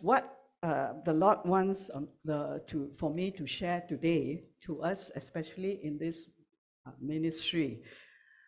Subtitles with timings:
[0.00, 5.10] what uh, the Lord wants um, the, to, for me to share today to us,
[5.14, 6.28] especially in this
[6.86, 7.82] uh, ministry.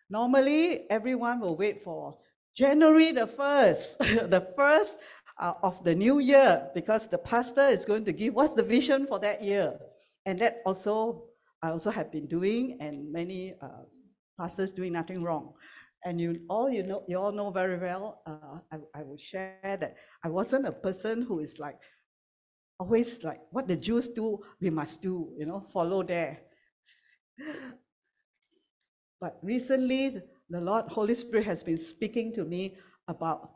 [0.09, 2.17] Normally, everyone will wait for
[2.55, 5.01] January the 1st, the first
[5.39, 9.05] uh, of the new year, because the pastor is going to give what's the vision
[9.05, 9.77] for that year.
[10.25, 11.25] And that also,
[11.61, 13.83] I also have been doing, and many uh,
[14.39, 15.53] pastors doing nothing wrong.
[16.05, 18.21] And you all you know, you all know very well.
[18.25, 21.77] Uh, I, I will share that I wasn't a person who is like
[22.79, 25.33] always like what the Jews do, we must do.
[25.37, 26.41] You know, follow there.
[29.19, 32.77] But recently, the Lord Holy Spirit has been speaking to me
[33.07, 33.51] about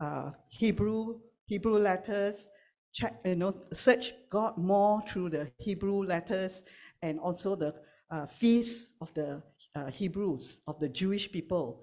[0.00, 2.50] uh, Hebrew Hebrew letters.
[2.92, 6.64] Check, you know, search God more through the Hebrew letters
[7.02, 7.74] and also the
[8.10, 9.42] uh, feast of the
[9.74, 11.82] uh, Hebrews, of the Jewish people,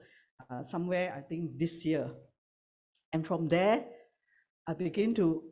[0.50, 2.10] uh, somewhere, I think, this year.
[3.14, 3.86] And from there,
[4.68, 5.44] I begin to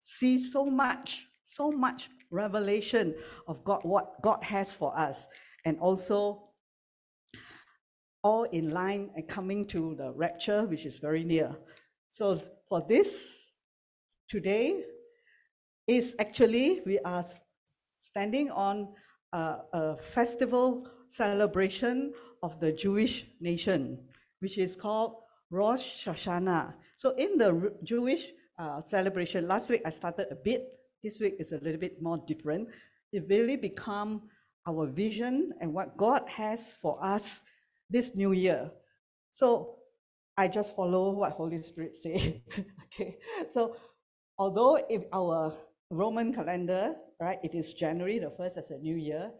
[0.00, 3.14] see so much, so much revelation
[3.46, 5.28] of God, what God has for us,
[5.64, 6.48] and also
[8.22, 11.54] all in line and coming to the rapture, which is very near.
[12.08, 13.52] So for this,
[14.28, 14.82] today
[15.86, 17.24] is actually, we are
[17.98, 18.88] standing on
[19.34, 23.98] a, a festival celebration of the Jewish nation,
[24.38, 25.16] which is called
[25.50, 26.74] Rosh Hashanah.
[26.96, 31.52] So in the Jewish uh, celebration, last week I started a bit, this week is
[31.52, 32.68] a little bit more different.
[33.12, 34.22] It really become
[34.66, 37.42] our vision and what God has for us
[37.90, 38.70] this new year.
[39.30, 39.76] So
[40.36, 42.42] I just follow what Holy Spirit say.
[42.86, 43.18] okay,
[43.50, 43.76] so
[44.38, 45.52] although if our
[45.90, 46.94] Roman calendar,
[47.24, 49.30] right, it is January the first as a new year,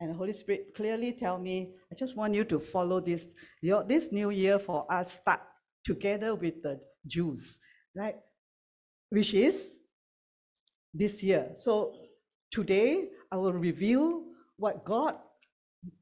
[0.00, 3.34] and the Holy Spirit clearly tell me, I just want you to follow this.
[3.62, 5.40] Your, this new year for us start
[5.84, 7.60] together with the Jews,
[7.96, 8.16] right?
[9.10, 9.78] Which is
[10.92, 11.52] this year.
[11.56, 11.94] So
[12.50, 14.24] today I will reveal
[14.56, 15.16] what God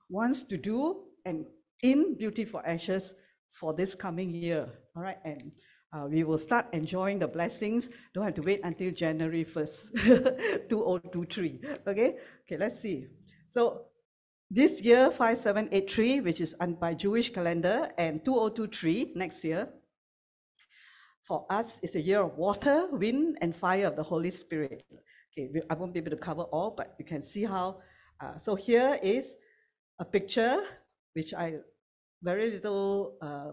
[0.08, 1.46] wants to do and
[1.82, 3.14] in Beauty for Ashes
[3.50, 4.68] for this coming year.
[4.96, 5.52] All right, and
[5.92, 7.90] uh, we will start enjoying the blessings.
[8.14, 11.60] Don't have to wait until January 1st, 2023.
[11.86, 12.16] Okay,
[12.46, 13.06] okay, let's see.
[13.48, 13.86] So
[14.50, 19.68] this year, 5783, which is by Jewish calendar, and 2023 next year,
[21.22, 24.84] for us is a year of water, wind, and fire of the Holy Spirit.
[25.32, 27.80] Okay, I won't be able to cover all, but you can see how.
[28.20, 29.36] Uh, so here is
[29.98, 30.62] a picture
[31.14, 31.56] which I
[32.22, 33.50] very little, uh,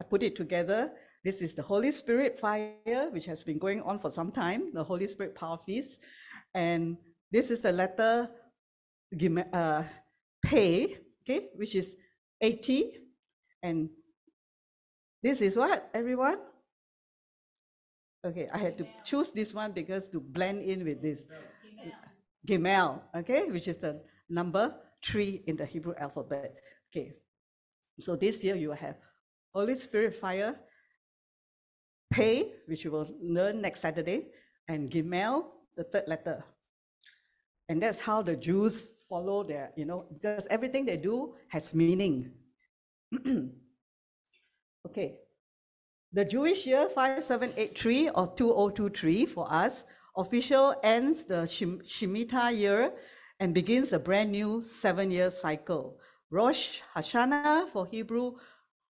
[0.00, 0.92] I put it together.
[1.26, 4.84] This is the Holy Spirit fire, which has been going on for some time, the
[4.84, 6.04] Holy Spirit power feast.
[6.54, 6.96] And
[7.32, 8.30] this is the letter
[9.52, 9.82] uh,
[10.40, 11.96] pay, okay, which is
[12.40, 12.92] 80.
[13.60, 13.90] And
[15.20, 16.38] this is what, everyone?
[18.24, 21.26] Okay, I had to choose this one because to blend in with this.
[22.46, 24.00] Gimel, okay, which is the
[24.30, 26.54] number three in the Hebrew alphabet.
[26.92, 27.14] Okay,
[27.98, 28.94] so this year you have
[29.52, 30.54] Holy Spirit fire,
[32.10, 34.28] pay, which you will learn next Saturday,
[34.68, 35.46] and Gimel,
[35.76, 36.44] the third letter.
[37.68, 42.32] And that's how the Jews follow their, you know, because everything they do has meaning.
[44.86, 45.18] okay.
[46.12, 49.84] The Jewish year 5783 or 2023 for us,
[50.16, 52.92] official ends the Shemitah year
[53.40, 55.98] and begins a brand new seven year cycle.
[56.30, 58.36] Rosh Hashanah for Hebrew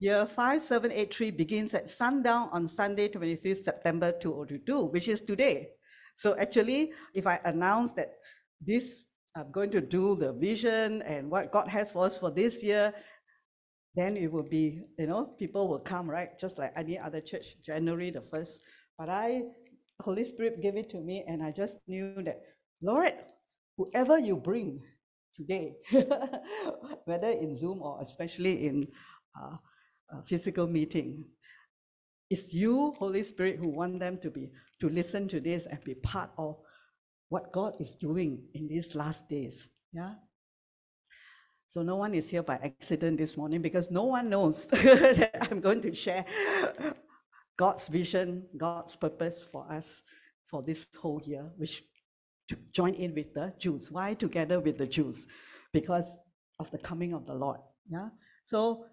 [0.00, 5.70] year 5783 begins at sundown on Sunday, 25th September 2022, which is today.
[6.16, 8.14] So actually, if I announce that
[8.60, 9.04] this,
[9.36, 12.92] I'm going to do the vision and what God has for us for this year,
[13.94, 16.38] then it will be, you know, people will come, right?
[16.38, 18.59] Just like any other church, January the 1st.
[18.98, 19.42] But I,
[20.03, 22.41] Holy Spirit gave it to me and I just knew that,
[22.82, 23.15] Lord,
[23.76, 24.80] whoever you bring,
[25.34, 25.75] today,
[27.04, 28.88] whether in Zoom or especially in
[29.41, 29.56] uh,
[30.24, 31.24] physical meeting.
[32.30, 35.94] It's you, Holy Spirit, who want them to be to listen to this and be
[35.94, 36.56] part of
[37.28, 39.71] what God is doing in these last days.
[39.92, 40.15] Yeah.
[41.68, 45.60] So no one is here by accident this morning because no one knows that I'm
[45.60, 46.24] going to share
[47.56, 50.03] God's vision, God's purpose for us
[50.47, 51.83] for this whole year, which
[52.48, 53.91] to join in with the Jews.
[53.91, 55.27] Why together with the Jews?
[55.72, 56.16] Because
[56.59, 57.60] of the coming of the Lord.
[57.91, 58.09] Yeah.
[58.44, 58.86] So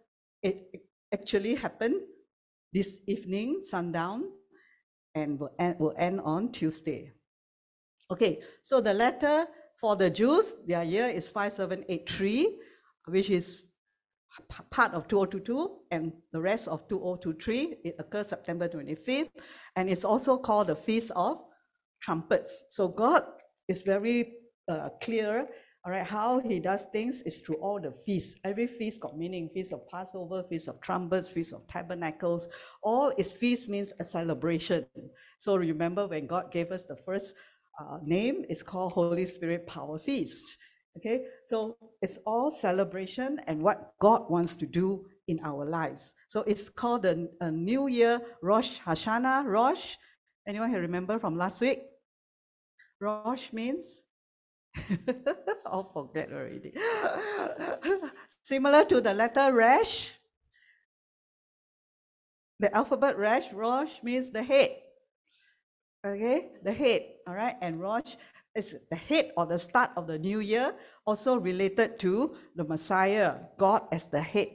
[0.44, 0.82] it
[1.14, 2.02] actually happened
[2.74, 4.26] this evening, sundown,
[5.14, 7.14] and will end, will end on Tuesday.
[8.12, 9.48] Okay, so the letter
[9.80, 12.60] for the Jews, their year is 5783,
[13.06, 13.68] which is
[14.70, 17.78] part of 2022 and the rest of 2023.
[17.84, 19.30] It occurs September 25th,
[19.76, 21.42] and it's also called the Feast of
[22.02, 22.66] Trumpets.
[22.70, 23.24] So God
[23.68, 24.34] is very
[24.68, 25.48] uh, clear,
[25.86, 28.34] all right, how he does things is through all the feasts.
[28.44, 32.50] Every feast got meaning, feast of Passover, feast of trumpets, feast of tabernacles.
[32.82, 34.88] All its feast means a celebration.
[35.38, 37.36] So remember when God gave us the first
[37.80, 40.58] uh, name, it's called Holy Spirit Power Feast.
[40.98, 46.16] Okay, so it's all celebration and what God wants to do in our lives.
[46.30, 49.46] So it's called the a New Year Rosh Hashanah.
[49.46, 49.98] Rosh,
[50.48, 51.84] anyone here remember from last week?
[53.00, 54.02] Rosh means
[55.66, 56.74] I'll forget already.
[58.44, 60.14] Similar to the letter Resh,
[62.60, 64.72] the alphabet Resh, Rosh means the head.
[66.06, 67.02] Okay, the head.
[67.28, 68.16] All right, and Rosh
[68.56, 70.74] is the head or the start of the new year,
[71.06, 74.48] also related to the Messiah, God as the head.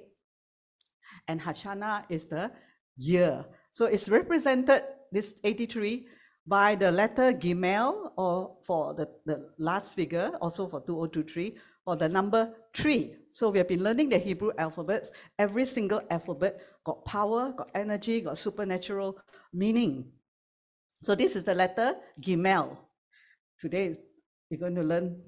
[1.29, 2.51] And Hashanah is the
[2.97, 3.45] year.
[3.73, 4.83] So it's represented,
[5.13, 6.07] this 83,
[6.47, 11.57] by the letter Gimel, or for the, the last figure, also for 2023,
[11.87, 13.15] or the number three.
[13.31, 15.11] So we have been learning the Hebrew alphabets.
[15.39, 19.19] Every single alphabet got power, got energy, got supernatural
[19.53, 20.13] meaning.
[21.03, 22.77] So this is the letter Gimel.
[23.59, 23.95] Today,
[24.51, 25.21] we're going to learn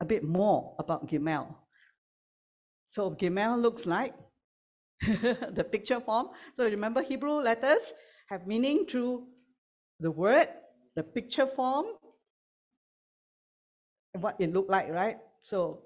[0.00, 1.54] a bit more about Gimel.
[2.88, 4.14] So Gimel looks like
[5.00, 6.28] the picture form.
[6.54, 7.94] So remember, Hebrew letters
[8.28, 9.26] have meaning through
[10.00, 10.48] the word,
[10.94, 11.86] the picture form,
[14.14, 15.18] and what it looked like, right?
[15.40, 15.82] So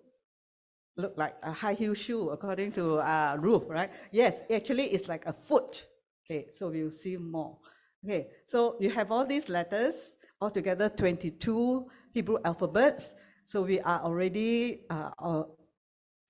[0.97, 3.91] look like a high heel shoe according to uh, Ruth, right?
[4.13, 5.87] Yes, actually it's like a foot.
[6.25, 7.59] Okay, so we'll see more.
[8.05, 13.15] Okay, so you have all these letters altogether 22 Hebrew alphabets.
[13.45, 15.43] So we are already uh, uh,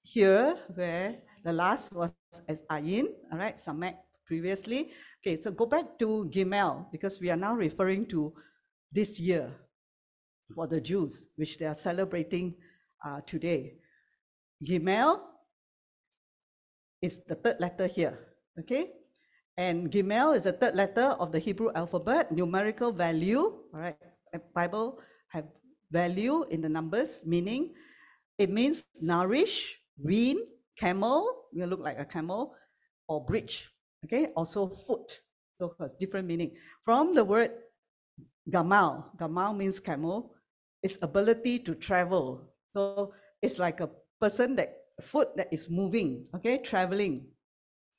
[0.02, 2.14] here where the last was
[2.48, 3.96] as Ayin, all right, Samek
[4.30, 4.94] previously.
[5.18, 8.30] Okay, so go back to Gimel because we are now referring to
[8.94, 9.50] this year
[10.54, 12.54] for the Jews, which they are celebrating
[13.02, 13.74] uh, today.
[14.62, 15.18] Gimel
[17.02, 18.94] is the third letter here, okay?
[19.58, 23.66] And Gimel is the third letter of the Hebrew alphabet, numerical value.
[23.74, 23.98] All right,
[24.54, 25.02] Bible
[25.34, 25.50] have
[25.90, 27.74] value in the numbers, meaning
[28.38, 30.38] it means nourish, wean,
[30.78, 32.54] camel, will look like a camel,
[33.10, 33.68] or bridge.
[34.04, 35.20] Okay, also foot.
[35.52, 36.56] So has different meaning.
[36.84, 37.52] From the word
[38.48, 40.34] gamal, gamal means camel,
[40.82, 42.48] its ability to travel.
[42.68, 43.12] So
[43.42, 47.26] it's like a person that foot that is moving, okay, traveling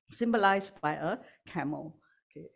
[0.09, 1.18] symbolized by a
[1.48, 1.98] camel.
[2.30, 2.48] Okay.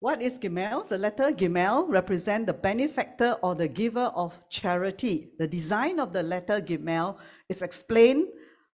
[0.00, 0.88] What is Gimel?
[0.88, 5.32] The letter Gimel represents the benefactor or the giver of charity.
[5.38, 7.18] The design of the letter Gimel
[7.48, 8.28] is explained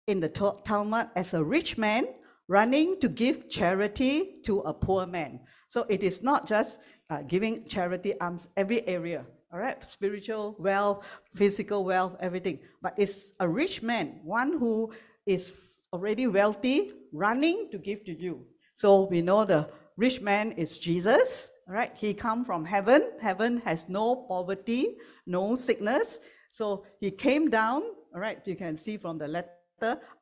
[0.07, 2.07] in the Talmud as a rich man
[2.51, 5.39] running to give charity to a poor man.
[5.69, 11.05] So it is not just uh, giving charity arms every area, all right, spiritual wealth,
[11.33, 12.59] physical wealth, everything.
[12.81, 14.91] But it's a rich man, one who
[15.25, 15.55] is
[15.93, 18.45] already wealthy, running to give to you.
[18.73, 21.93] So we know the rich man is Jesus, right?
[21.95, 23.11] He come from heaven.
[23.21, 26.19] Heaven has no poverty, no sickness.
[26.51, 27.83] So he came down,
[28.13, 28.45] all right?
[28.45, 29.51] You can see from the letter,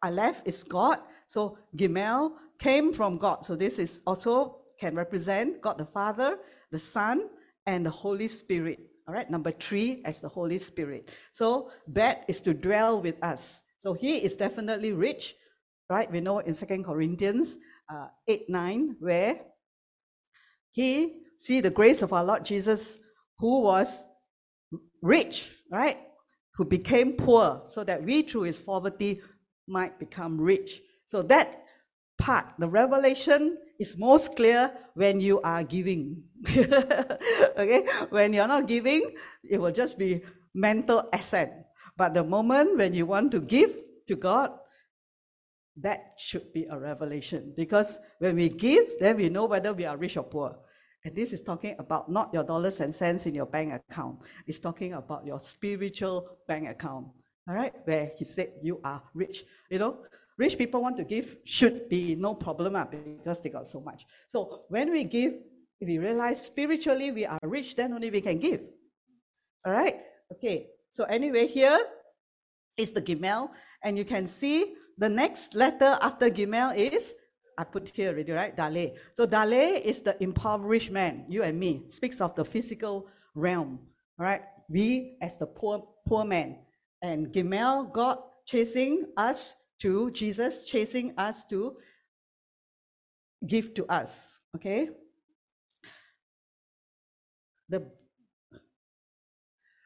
[0.03, 1.00] Aleph is God.
[1.27, 3.45] So Gimel came from God.
[3.45, 6.38] So this is also can represent God the Father,
[6.71, 7.29] the Son,
[7.65, 8.79] and the Holy Spirit.
[9.07, 11.10] All right, number three as the Holy Spirit.
[11.31, 13.63] So that is to dwell with us.
[13.79, 15.36] So he is definitely rich
[15.89, 16.12] right?
[16.12, 17.57] We know in Second Corinthians
[17.91, 19.41] uh, 8 9, where
[20.72, 23.00] he see the grace of our Lord Jesus,
[23.39, 24.05] who was
[25.01, 25.98] rich, right?
[26.55, 29.22] Who became poor, so that we through his poverty
[29.69, 30.81] might become rich.
[31.05, 31.63] So that
[32.17, 36.23] part, the revelation is most clear when you are giving.
[36.49, 37.88] okay?
[38.09, 40.21] When you're not giving, it will just be
[40.53, 41.69] mental asset.
[41.95, 43.75] But the moment when you want to give
[44.07, 44.51] to God,
[45.77, 49.95] that should be a revelation because when we give, then we know whether we are
[49.95, 50.57] rich or poor.
[51.05, 54.19] And this is talking about not your dollars and cents in your bank account.
[54.45, 57.07] It's talking about your spiritual bank account.
[57.50, 59.44] All right, where he said you are rich.
[59.72, 59.98] You know,
[60.38, 64.06] rich people want to give should be no problem uh, because they got so much.
[64.27, 65.34] So when we give,
[65.82, 68.62] if we realize spiritually we are rich, then only we can give.
[69.65, 69.96] All right.
[70.32, 70.68] Okay.
[70.91, 71.79] So anyway, here
[72.77, 73.50] is the Gimel,
[73.84, 77.15] and you can see the next letter after Gimel is,
[77.58, 78.56] I put here already, right?
[78.56, 78.94] Dale.
[79.15, 83.79] So Dale is the impoverished man, you and me, speaks of the physical realm,
[84.20, 84.44] all right?
[84.70, 86.60] We as the poor, poor man.
[87.01, 91.77] And Gimel, God chasing us to Jesus chasing us to
[93.46, 94.38] give to us.
[94.56, 94.89] Okay?
[97.70, 97.88] The,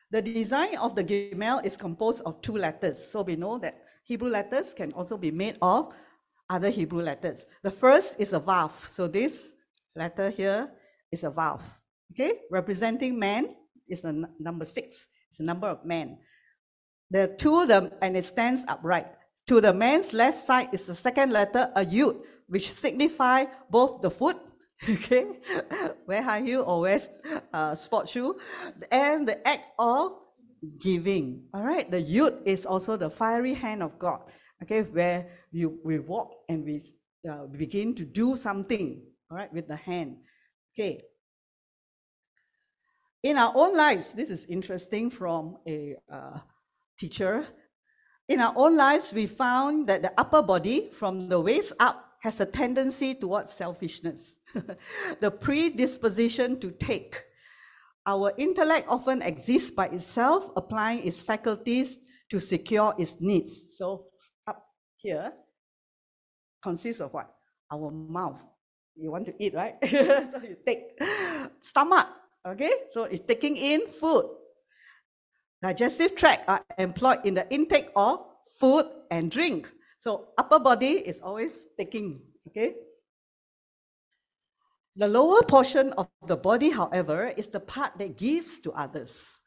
[0.09, 3.03] the design of the Gimel is composed of two letters.
[3.03, 5.93] So we know that Hebrew letters can also be made of
[6.49, 7.45] other Hebrew letters.
[7.61, 8.71] The first is a Vav.
[8.89, 9.55] So this
[9.95, 10.71] letter here
[11.11, 11.61] is a Vav.
[12.11, 12.39] Okay?
[12.49, 13.55] Representing man
[13.87, 15.07] is a number six.
[15.29, 15.85] It's the number of
[17.13, 17.29] men.
[17.29, 19.07] The two the and it stands upright.
[19.47, 24.09] To the man's left side is the second letter, a yud, which signify both the
[24.09, 24.37] foot,
[24.89, 25.25] okay,
[26.07, 26.99] wear high heel or wear
[27.53, 28.37] uh, sport shoe,
[28.91, 30.13] and the act of
[30.81, 31.43] giving.
[31.53, 34.21] All right, the yud is also the fiery hand of God,
[34.63, 36.81] okay, where you we walk and we
[37.29, 40.17] uh, begin to do something, all right, with the hand.
[40.73, 41.03] Okay.
[43.23, 46.39] In our own lives, this is interesting from a uh,
[46.97, 47.47] teacher.
[48.29, 52.39] In our own lives, we found that the upper body, from the waist up, has
[52.39, 54.39] a tendency towards selfishness,
[55.19, 57.21] the predisposition to take.
[58.05, 61.99] Our intellect often exists by itself, applying its faculties
[62.31, 63.75] to secure its needs.
[63.77, 64.07] So,
[64.47, 64.63] up
[64.95, 65.31] here
[66.61, 67.29] consists of what?
[67.71, 68.39] Our mouth.
[68.95, 69.75] You want to eat, right?
[69.85, 70.99] so, you take
[71.61, 72.07] stomach,
[72.47, 72.71] okay?
[72.89, 74.42] So, it's taking in food.
[75.63, 78.19] Digestive tract are employed in the intake of
[78.59, 79.71] food and drink.
[79.97, 82.75] So upper body is always taking, okay?
[84.97, 89.39] The lower portion of the body, however, is the part that gives to others.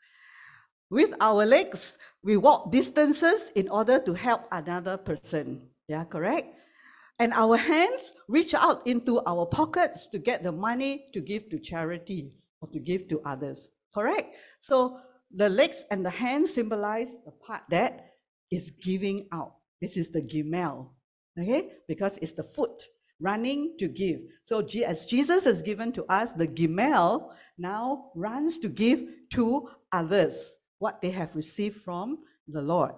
[0.88, 5.68] With our legs, we walk distances in order to help another person.
[5.86, 6.48] Yeah, correct?
[7.18, 11.58] And our hands reach out into our pockets to get the money to give to
[11.58, 12.32] charity
[12.62, 13.68] or to give to others.
[13.92, 14.34] Correct?
[14.60, 15.00] So
[15.34, 18.14] the legs and the hands symbolize the part that
[18.50, 19.54] is giving out.
[19.80, 20.90] This is the gimel,
[21.38, 21.72] okay?
[21.88, 22.82] Because it's the foot
[23.20, 24.20] running to give.
[24.44, 30.56] So as Jesus has given to us, the gimel now runs to give to others
[30.78, 32.18] what they have received from
[32.48, 32.92] the Lord.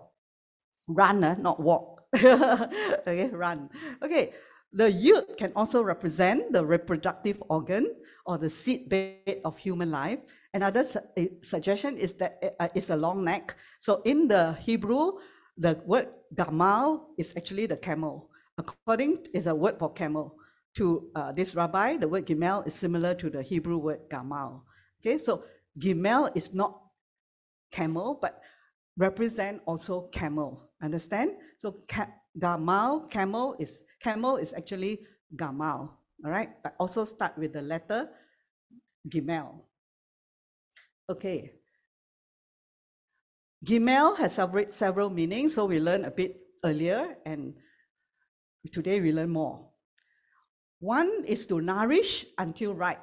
[0.87, 2.03] Run, uh, not walk.
[2.17, 3.69] okay, run.
[4.03, 4.33] Okay,
[4.73, 7.95] the yud can also represent the reproductive organ
[8.27, 10.21] or the seed bed of human life.
[10.55, 13.57] Another su- eh, suggestion is that uh, it's a long neck.
[13.79, 15.13] So in the Hebrew,
[15.57, 18.31] the word gamal is actually the camel.
[18.57, 20.37] According is a word for camel.
[20.77, 24.63] To uh, this rabbi, the word gimel is similar to the Hebrew word gamal.
[25.01, 25.45] Okay, so
[25.79, 26.81] gimel is not
[27.73, 28.41] camel, but
[28.97, 30.71] represent also camel.
[30.83, 31.33] Understand?
[31.59, 35.01] So ca- gamal, camel is camel is actually
[35.37, 35.91] gamal.
[36.25, 38.09] All right, but also start with the letter
[39.09, 39.68] gimel.
[41.11, 41.53] Okay,
[43.65, 44.39] Gimel has
[44.69, 47.55] several meanings, so we learned a bit earlier, and
[48.71, 49.71] today we learn more.
[50.81, 53.01] One is to nourish until ripe.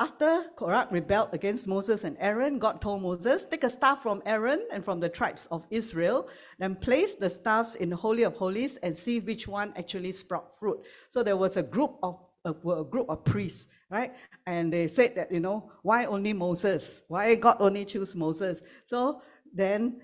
[0.00, 4.66] After Korah rebelled against Moses and Aaron, God told Moses, Take a staff from Aaron
[4.72, 6.28] and from the tribes of Israel,
[6.58, 10.58] then place the staffs in the Holy of Holies and see which one actually sprout
[10.58, 10.84] fruit.
[11.08, 14.14] So there was a group of a, a group of priests, right?
[14.46, 17.04] And they said that, you know, why only Moses?
[17.08, 18.62] Why God only choose Moses?
[18.84, 19.22] So
[19.54, 20.00] then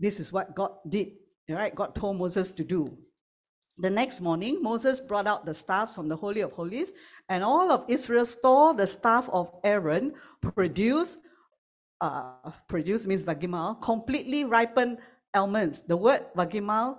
[0.00, 1.08] this is what God did,
[1.48, 1.74] right?
[1.74, 2.96] God told Moses to do.
[3.80, 6.92] The next morning, Moses brought out the staffs from the Holy of Holies,
[7.28, 11.18] and all of Israel stole the staff of Aaron, produced,
[12.00, 14.98] uh, produce means vagimal, completely ripened
[15.32, 15.82] almonds.
[15.82, 16.98] The word vagimal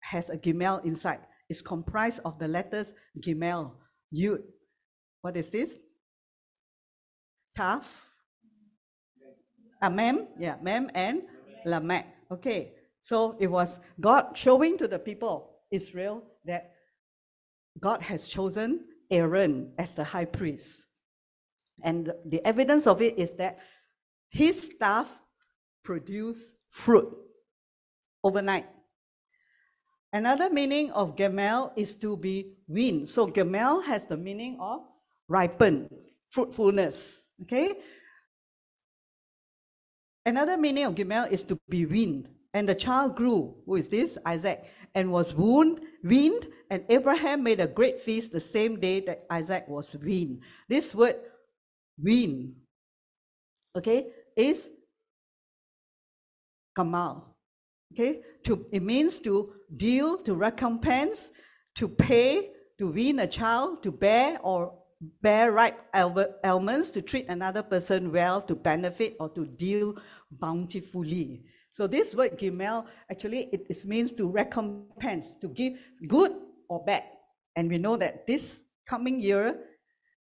[0.00, 1.20] has a gimel inside.
[1.48, 3.72] It's comprised of the letters gimel,
[4.14, 4.42] yud.
[5.22, 5.78] What is this?
[7.56, 7.84] Taf,
[9.80, 11.22] uh, Mem, yeah, Mem and
[11.64, 12.06] Lamech.
[12.30, 16.72] Okay, so it was God showing to the people, Israel, that
[17.80, 20.86] God has chosen Aaron as the high priest.
[21.82, 23.58] And the evidence of it is that
[24.30, 25.08] his staff
[25.84, 27.08] produced fruit
[28.22, 28.66] overnight.
[30.12, 33.08] Another meaning of Gemel is to be weaned.
[33.08, 34.80] So Gemel has the meaning of
[35.28, 35.88] ripen,
[36.30, 37.26] fruitfulness.
[37.42, 37.74] Okay,
[40.28, 42.28] Another meaning of Gimel is to be weaned.
[42.52, 44.18] And the child grew, who is this?
[44.26, 44.62] Isaac,
[44.94, 49.66] and was wound, weaned, and Abraham made a great feast the same day that Isaac
[49.68, 50.42] was weaned.
[50.68, 51.16] This word,
[51.98, 52.56] wean,
[53.74, 54.70] okay, is
[56.76, 57.37] kamal.
[57.92, 61.32] Okay, to it means to deal, to recompense,
[61.74, 64.74] to pay, to wean a child, to bear or
[65.22, 69.94] bear ripe almonds, to treat another person well, to benefit or to deal
[70.30, 71.44] bountifully.
[71.70, 75.74] So this word gimel actually it, it means to recompense, to give
[76.08, 76.32] good
[76.68, 77.04] or bad.
[77.56, 79.58] And we know that this coming year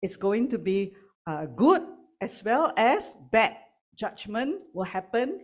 [0.00, 0.94] is going to be
[1.26, 1.82] uh, good
[2.20, 3.56] as well as bad.
[3.94, 5.40] Judgment will happen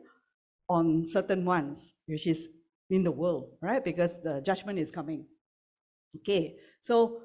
[0.68, 2.48] on certain ones, which is
[2.90, 3.84] in the world, right?
[3.84, 5.26] Because the judgment is coming.
[6.16, 7.22] Okay, so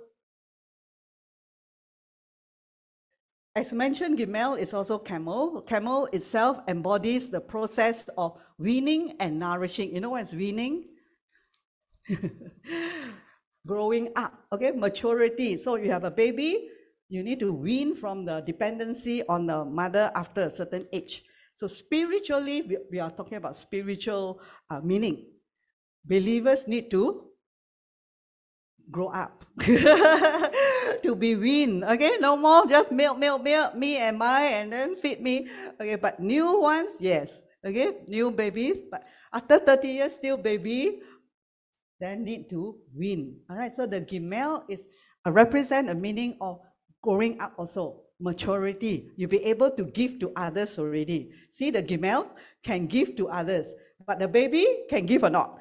[3.55, 5.61] As mentioned, Gimel is also camel.
[5.61, 9.93] Camel itself embodies the process of weaning and nourishing.
[9.93, 10.85] You know what's weaning?
[13.67, 15.57] Growing up, okay, maturity.
[15.57, 16.67] So you have a baby,
[17.09, 21.23] you need to wean from the dependency on the mother after a certain age.
[21.53, 25.25] So spiritually, we, we are talking about spiritual uh, meaning.
[26.03, 27.29] Believers need to
[28.91, 34.41] grow up to be weaned okay no more just milk milk milk me and my
[34.59, 35.47] and then feed me.
[35.79, 37.43] Okay but new ones yes.
[37.63, 40.99] Okay new babies but after 30 years still baby
[41.99, 44.89] then need to wean all right so the gimel is
[45.25, 46.59] uh, represent a meaning of
[47.01, 52.29] growing up also maturity you'll be able to give to others already see the gimel
[52.63, 53.75] can give to others
[54.07, 55.59] but the baby can give or not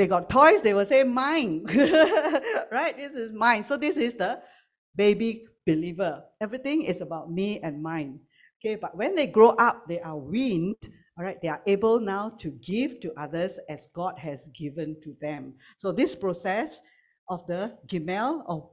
[0.00, 1.66] they got toys, they will say, mine.
[2.72, 2.96] right?
[2.96, 3.64] This is mine.
[3.64, 4.40] So this is the
[4.96, 6.24] baby believer.
[6.40, 8.20] Everything is about me and mine.
[8.58, 10.76] Okay, but when they grow up, they are weaned.
[11.18, 15.14] All right, they are able now to give to others as God has given to
[15.20, 15.52] them.
[15.76, 16.80] So this process
[17.28, 18.70] of the gimel of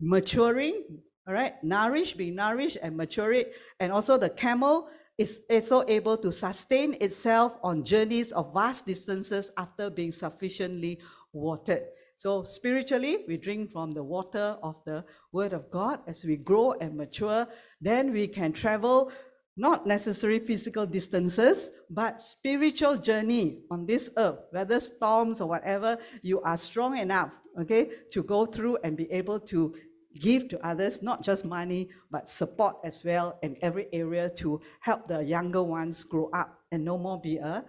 [0.00, 0.84] maturing,
[1.26, 3.54] all right, nourish, being nourished and mature it.
[3.80, 4.88] and also the camel
[5.18, 10.98] is also able to sustain itself on journeys of vast distances after being sufficiently
[11.32, 11.84] watered.
[12.16, 16.72] So, spiritually, we drink from the water of the Word of God as we grow
[16.72, 17.46] and mature.
[17.80, 19.10] Then we can travel
[19.56, 26.40] not necessary physical distances, but spiritual journey on this earth, whether storms or whatever, you
[26.42, 29.74] are strong enough, okay, to go through and be able to
[30.20, 35.08] give to others, not just money, but support as well in every area to help
[35.08, 37.64] the younger ones grow up and no more be a,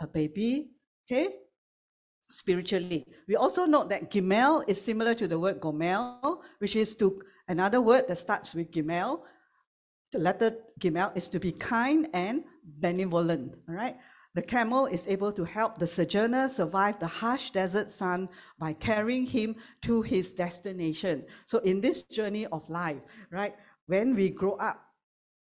[0.00, 0.70] a baby.
[1.10, 1.28] Okay?
[2.30, 3.06] Spiritually.
[3.26, 7.80] We also note that Gimel is similar to the word Gomel, which is to another
[7.80, 9.20] word that starts with Gimel.
[10.12, 13.54] The letter Gimel is to be kind and benevolent.
[13.68, 13.96] All right.
[14.34, 19.26] The camel is able to help the sojourner survive the harsh desert sun by carrying
[19.26, 21.24] him to his destination.
[21.46, 23.00] So, in this journey of life,
[23.32, 23.54] right,
[23.86, 24.84] when we grow up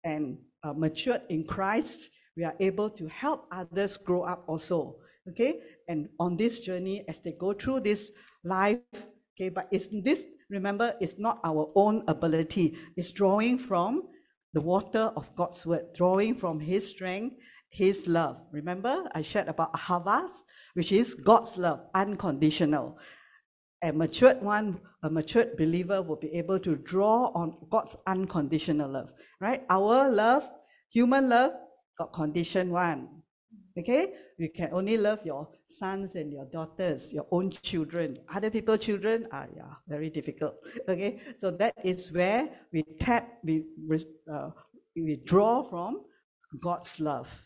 [0.03, 4.97] and uh, matured in Christ, we are able to help others grow up also.
[5.31, 8.81] Okay, and on this journey, as they go through this life,
[9.35, 14.03] okay, but it's this, remember, it's not our own ability, it's drawing from
[14.53, 17.37] the water of God's word, drawing from His strength
[17.75, 18.37] his love.
[18.53, 22.99] Remember, I shared about Ahavas, which is God's love, unconditional.
[23.83, 29.11] A matured one, a matured believer will be able to draw on God's unconditional love,
[29.41, 29.65] right?
[29.69, 30.49] Our love,
[30.89, 31.51] human love,
[31.99, 33.09] got condition one.
[33.77, 34.15] Okay?
[34.39, 38.19] You can only love your sons and your daughters, your own children.
[38.33, 40.55] Other people's children are yeah, very difficult.
[40.89, 41.19] Okay?
[41.39, 43.65] So that is where we tap, we,
[44.33, 44.51] uh,
[44.95, 46.03] we draw from
[46.61, 47.45] God's love.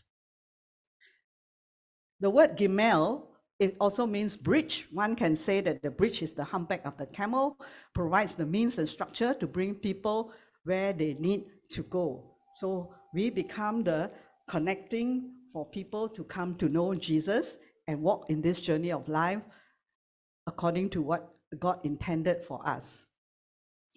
[2.19, 3.23] The word gimel,
[3.59, 4.87] it also means bridge.
[4.91, 7.57] One can say that the bridge is the humpback of the camel,
[7.93, 12.35] provides the means and structure to bring people where they need to go.
[12.53, 14.11] So we become the
[14.47, 19.41] connecting for people to come to know Jesus and walk in this journey of life
[20.45, 23.05] according to what God intended for us.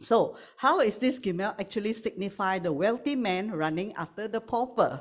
[0.00, 5.00] So, how is this Gimel actually signify the wealthy man running after the pauper?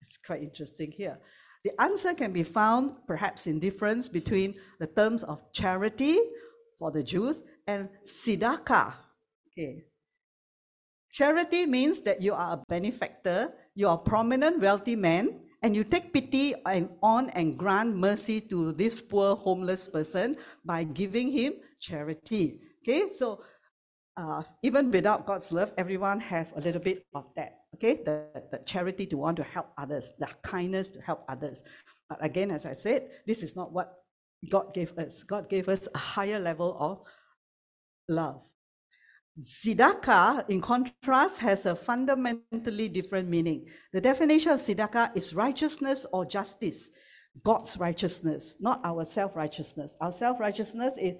[0.00, 1.18] It's quite interesting here.
[1.64, 6.18] The answer can be found perhaps in difference between the terms of charity
[6.78, 8.94] for the Jews and tzedakah.
[9.52, 9.84] Okay.
[11.12, 15.84] Charity means that you are a benefactor, you are a prominent wealthy man, and you
[15.84, 21.54] take pity and on and grant mercy to this poor homeless person by giving him
[21.80, 22.60] charity.
[22.82, 23.42] Okay, so
[24.20, 28.58] uh, even without God's love, everyone have a little bit of that okay, the, the
[28.64, 31.62] charity to want to help others, the kindness to help others.
[32.08, 33.94] But again, as I said, this is not what
[34.50, 35.22] God gave us.
[35.22, 37.00] God gave us a higher level of
[38.08, 38.42] love.
[39.40, 43.66] Tzedakah, in contrast, has a fundamentally different meaning.
[43.92, 46.90] The definition of tzedakah is righteousness or justice,
[47.44, 49.96] God's righteousness, not our self righteousness.
[50.00, 51.14] Our self righteousness is,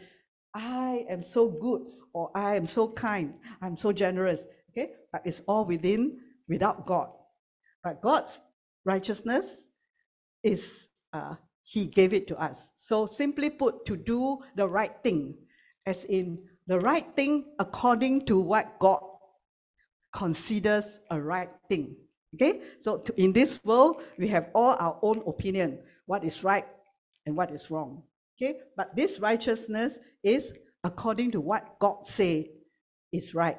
[0.52, 1.82] I am so good,
[2.12, 4.46] or I am so kind, I'm so generous.
[4.70, 7.08] Okay, but it's all within without God.
[7.82, 8.40] But God's
[8.84, 9.70] righteousness
[10.42, 12.72] is uh, he gave it to us.
[12.76, 15.34] So simply put, to do the right thing,
[15.86, 19.02] as in the right thing according to what God
[20.12, 21.96] considers a right thing.
[22.34, 26.66] Okay, so to, in this world, we have all our own opinion, what is right
[27.26, 28.02] and what is wrong.
[28.40, 32.50] Okay, but this righteousness is according to what God say
[33.12, 33.58] is right.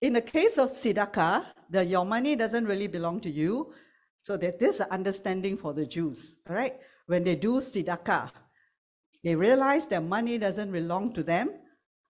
[0.00, 3.72] In the case of tzedakah, the your money doesn't really belong to you.
[4.18, 6.36] So that there's an understanding for the Jews.
[6.48, 6.74] Right.
[7.06, 8.30] When they do tzedakah,
[9.24, 11.50] they realize their money doesn't belong to them.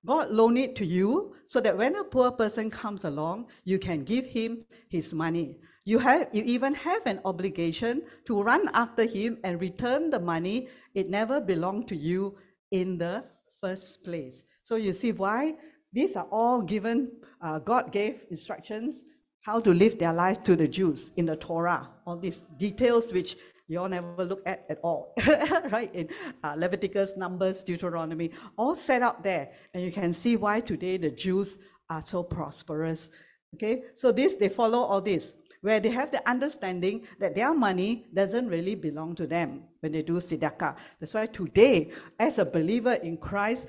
[0.05, 4.05] God loaned it to you so that when a poor person comes along, you can
[4.05, 5.59] give him his money.
[5.85, 10.69] You have you even have an obligation to run after him and return the money.
[10.95, 12.37] It never belonged to you
[12.73, 13.25] in the
[13.61, 14.43] first place.
[14.65, 15.55] So you see why
[15.93, 19.05] these are all given, uh, God gave instructions
[19.43, 21.89] how to live their life to the Jews in the Torah.
[22.07, 23.37] All these details which
[23.69, 25.15] you all never look at at all,
[25.71, 25.91] right?
[25.95, 26.09] In
[26.45, 29.51] uh, Leviticus, Numbers, Deuteronomy, all set out there.
[29.73, 31.59] And you can see why today the Jews
[31.89, 33.11] are so prosperous.
[33.55, 38.07] Okay, so this, they follow all this, where they have the understanding that their money
[38.13, 40.77] doesn't really belong to them when they do tzedakah.
[41.01, 43.69] That's why today, as a believer in Christ,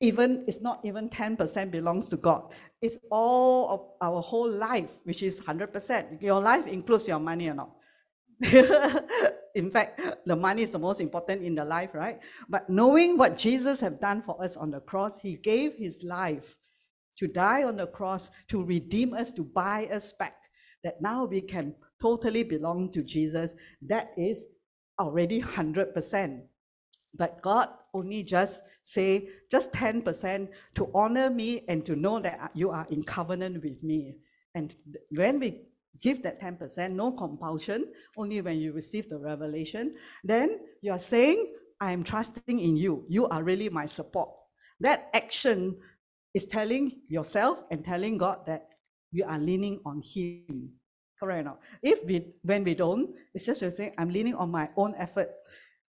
[0.00, 2.52] even it's not even 10% belongs to God.
[2.82, 6.20] It's all of our whole life, which is 100%.
[6.20, 7.70] Your life includes your money or not.
[9.54, 12.20] in fact, the money is the most important in the life, right?
[12.48, 16.56] But knowing what Jesus have done for us on the cross, he gave his life
[17.16, 20.34] to die on the cross to redeem us, to buy us back,
[20.84, 23.54] that now we can totally belong to Jesus.
[23.82, 24.46] That is
[24.98, 26.42] already 100%.
[27.16, 32.70] But God only just say just 10% to honor me and to know that you
[32.70, 34.16] are in covenant with me.
[34.54, 34.74] And
[35.10, 35.62] when we
[36.02, 41.54] give that 10%, no compulsion, only when you receive the revelation, then you are saying,
[41.80, 43.04] I am trusting in you.
[43.08, 44.30] You are really my support.
[44.80, 45.76] That action
[46.34, 48.68] is telling yourself and telling God that
[49.14, 50.70] you are leaning on Him.
[51.18, 51.60] Correct or not?
[51.80, 55.30] If we, when we don't, it's just you saying, I'm leaning on my own effort.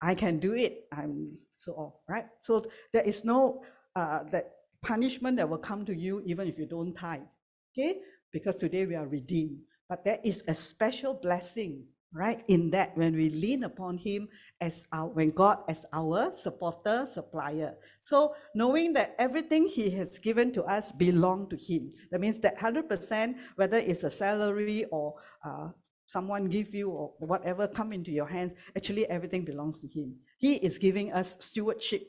[0.02, 0.88] I can do it.
[0.94, 2.26] I'm so on, right?
[2.40, 3.62] So there is no
[3.96, 4.52] uh, that
[4.82, 7.28] punishment that will come to you even if you don't tithe.
[7.74, 8.00] Okay?
[8.32, 9.58] Because today we are redeemed.
[9.90, 12.44] But there is a special blessing, right?
[12.48, 14.28] In that when we lean upon Him
[14.60, 17.76] as our when God as our supporter, supplier.
[18.02, 21.92] So knowing that everything He has given to us belong to Him.
[22.12, 25.70] That means that 100%, whether it's a salary or uh,
[26.10, 30.16] someone give you or whatever come into your hands, actually everything belongs to him.
[30.38, 32.02] He is giving us stewardship,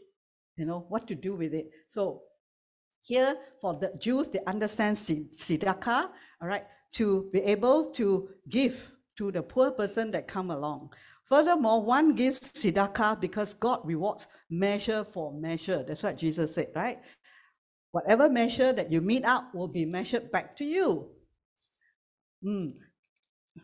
[0.57, 1.71] you know, what to do with it.
[1.87, 2.23] So
[3.03, 6.09] here for the Jews, they understand tzedakah,
[6.41, 10.91] all right, to be able to give to the poor person that come along.
[11.29, 15.85] Furthermore, one gives tzedakah because God rewards measure for measure.
[15.87, 16.99] That's what Jesus said, right?
[17.93, 21.11] Whatever measure that you meet up will be measured back to you.
[22.45, 22.73] Mm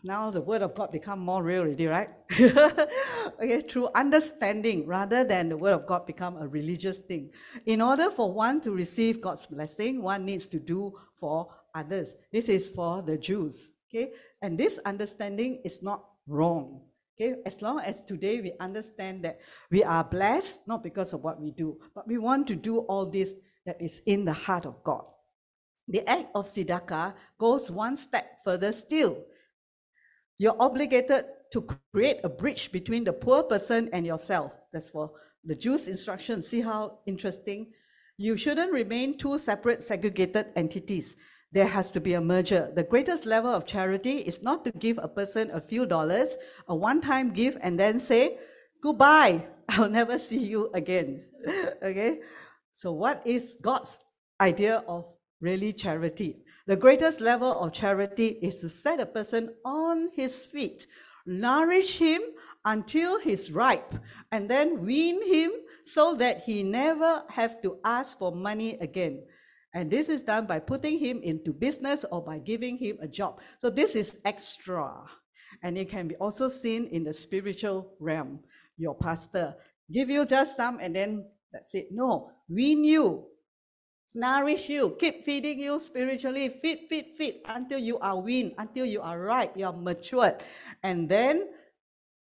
[0.03, 2.11] now the word of God become more real already, right?
[2.41, 7.31] okay, through understanding rather than the word of God become a religious thing.
[7.67, 12.15] In order for one to receive God's blessing, one needs to do for others.
[12.33, 13.73] This is for the Jews.
[13.89, 16.83] Okay, and this understanding is not wrong.
[17.15, 21.41] Okay, as long as today we understand that we are blessed not because of what
[21.41, 24.83] we do, but we want to do all this that is in the heart of
[24.85, 25.05] God.
[25.89, 29.25] The act of tzedakah goes one step further still
[30.39, 34.53] you're obligated to create a bridge between the poor person and yourself.
[34.73, 35.13] That's for
[35.45, 36.43] the Jews' instruction.
[36.43, 37.69] See how interesting?
[38.19, 41.17] You shouldn't remain two separate, segregated entities.
[41.57, 42.71] There has to be a merger.
[42.75, 46.37] The greatest level of charity is not to give a person a few dollars,
[46.69, 48.37] a one time gift, and then say,
[48.83, 51.25] Goodbye, I'll never see you again.
[51.83, 52.21] okay?
[52.75, 53.99] So, what is God's
[54.39, 55.07] idea of
[55.41, 56.45] really charity?
[56.67, 60.87] The greatest level of charity is to set a person on his feet,
[61.25, 62.21] nourish him
[62.67, 63.95] until he's ripe,
[64.31, 65.53] and then wean him
[65.85, 69.23] so that he never have to ask for money again.
[69.77, 73.41] And this is done by putting him into business or by giving him a job.
[73.61, 75.05] So this is extra.
[75.63, 78.41] And it can be also seen in the spiritual realm.
[78.79, 79.55] Your pastor
[79.93, 81.89] give you just some and then that's it.
[81.93, 83.27] No, wean you
[84.15, 89.03] nourish you, keep feeding you spiritually, feed, feed, feed until you are weaned, until you
[89.03, 90.43] are ripe, you are matured.
[90.83, 91.49] And then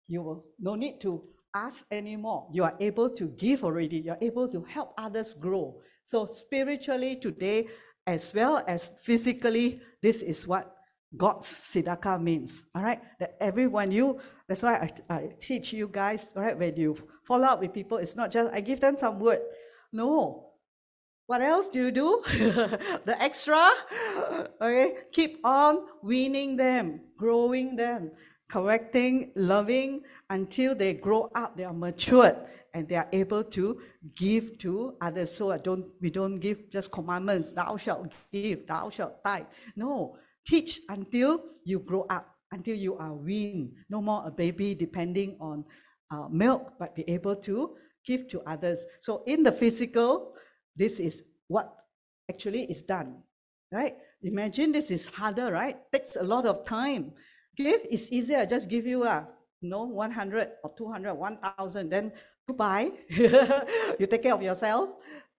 [0.08, 1.22] you will no need to
[1.54, 2.48] ask anymore.
[2.54, 3.98] You are able to give already.
[3.98, 5.82] You're able to help others grow.
[6.04, 7.68] So spiritually today,
[8.06, 10.76] as well as physically, this is what
[11.16, 12.66] God's tzedakah means.
[12.76, 14.20] All right, that everyone you.
[14.48, 16.34] That's why I, I teach you guys.
[16.36, 19.20] All right, when you follow up with people, it's not just I give them some
[19.20, 19.40] word.
[19.92, 20.50] No.
[21.26, 22.22] What else do you do?
[23.06, 23.70] the extra.
[24.62, 28.12] Okay, keep on winning them, growing them,
[28.54, 32.38] correcting, loving until they grow up, they are matured,
[32.76, 33.82] and they are able to
[34.14, 35.34] give to others.
[35.34, 39.50] So I don't we don't give just commandments, thou shalt give, thou shalt tithe.
[39.76, 43.74] No, teach until you grow up, until you are weaned.
[43.90, 45.66] No more a baby depending on
[46.12, 48.86] uh, milk, but be able to give to others.
[49.00, 50.36] So in the physical,
[50.76, 51.74] this is what
[52.30, 53.24] actually is done,
[53.72, 53.96] right?
[54.22, 55.78] Imagine this is harder, right?
[55.92, 57.14] Takes a lot of time.
[57.54, 58.46] Okay, it's easier.
[58.46, 59.28] Just give you a
[59.62, 62.12] you know 100 or 200, 1,000, then
[62.48, 62.92] goodbye.
[63.10, 64.90] you take care of yourself.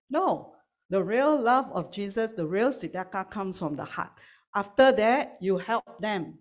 [0.08, 0.54] No,
[0.90, 4.12] the real love of Jesus, the real tzedakah comes from the heart.
[4.54, 6.38] After that, you help them.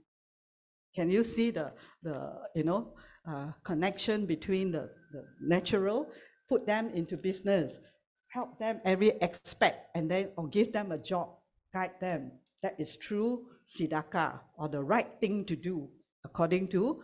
[0.95, 2.93] Can you see the, the you know,
[3.27, 6.07] uh, connection between the, the natural?
[6.47, 7.79] Put them into business,
[8.27, 11.29] help them every aspect, and then or give them a job,
[11.73, 12.33] guide them.
[12.61, 15.89] That is true tzedakah, or the right thing to do
[16.23, 17.01] according to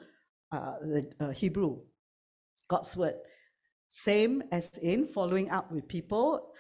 [0.52, 1.80] uh, the uh, Hebrew,
[2.68, 3.16] God's word.
[3.88, 6.54] Same as in following up with people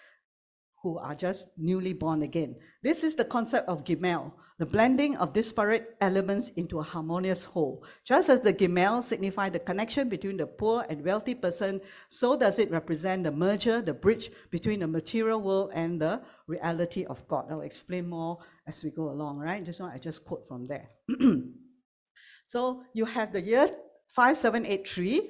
[0.82, 2.56] who are just newly born again.
[2.82, 7.84] This is the concept of Gimel, the blending of disparate elements into a harmonious whole.
[8.06, 12.60] Just as the Gimel signify the connection between the poor and wealthy person, so does
[12.60, 17.48] it represent the merger, the bridge between the material world and the reality of God.
[17.50, 19.64] I'll explain more as we go along, right?
[19.64, 20.90] Just one I just quote from there.
[22.48, 23.70] so you have the year
[24.16, 25.30] 5783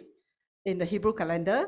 [0.65, 1.65] in the Hebrew calendar.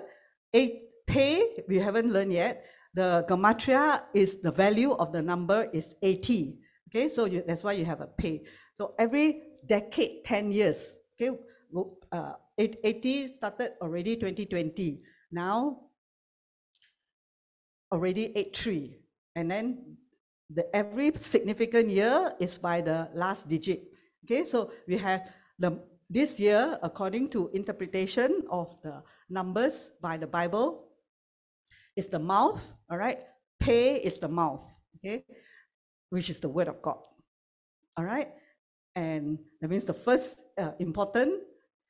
[0.53, 5.95] Eight, pay, we haven't learned yet the gematria is the value of the number is
[6.01, 6.59] 80.
[6.89, 8.43] Okay, so you, that's why you have a pay.
[8.77, 11.37] So every decade, 10 years, okay,
[12.11, 15.01] uh, 80 started already 2020.
[15.31, 15.87] Now,
[17.91, 18.99] already 83.
[19.35, 19.97] And then
[20.49, 23.87] the every significant year is by the last digit.
[24.25, 25.79] Okay, so we have the
[26.11, 30.90] this year, according to interpretation of the numbers by the Bible,
[31.95, 33.19] is the mouth, all right?
[33.59, 34.61] Pay is the mouth,
[34.97, 35.23] okay?
[36.09, 36.97] Which is the word of God,
[37.97, 38.29] all right?
[38.95, 41.41] And that means the first uh, important,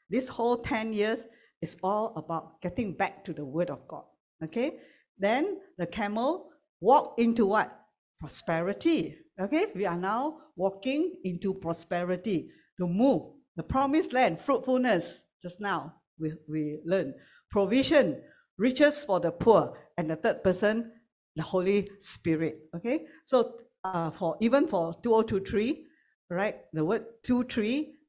[0.09, 1.27] this whole 10 years
[1.61, 4.03] is all about getting back to the word of God,
[4.43, 4.79] okay?
[5.17, 7.71] Then the camel walk into what?
[8.19, 9.67] Prosperity, okay?
[9.75, 13.33] We are now walking into prosperity to move.
[13.55, 17.15] The promised land, fruitfulness, just now we, we learned.
[17.49, 18.21] Provision,
[18.57, 20.91] riches for the poor, and the third person,
[21.35, 22.57] the Holy Spirit.
[22.75, 25.85] Okay, so uh, for even for 2023,
[26.29, 26.55] right?
[26.73, 27.99] The word two, three,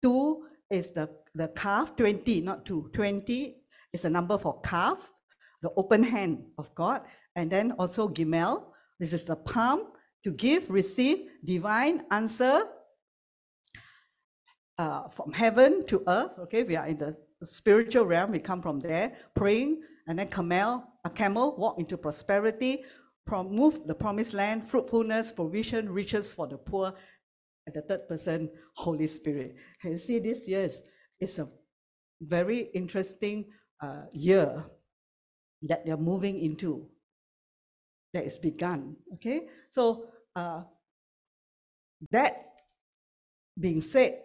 [0.00, 2.90] two is the, the calf, 20, not two.
[2.94, 3.56] 20
[3.92, 5.10] is the number for calf,
[5.60, 7.02] the open hand of God,
[7.36, 8.64] and then also Gimel.
[8.98, 9.92] This is the palm
[10.24, 12.62] to give, receive, divine answer
[14.78, 16.32] uh, from heaven to earth.
[16.44, 18.32] Okay, we are in the spiritual realm.
[18.32, 22.84] We come from there, praying, and then camel, a camel walk into prosperity,
[23.30, 26.94] move the promised land, fruitfulness, provision, riches for the poor,
[27.66, 29.56] and the third person, Holy Spirit.
[29.80, 30.68] Can you see this year
[31.20, 31.48] is, a
[32.20, 33.46] very interesting
[33.82, 34.64] uh, year
[35.62, 36.88] that they're moving into,
[38.14, 38.96] that is begun.
[39.14, 40.62] Okay, so uh,
[42.10, 42.32] that
[43.58, 44.20] being said,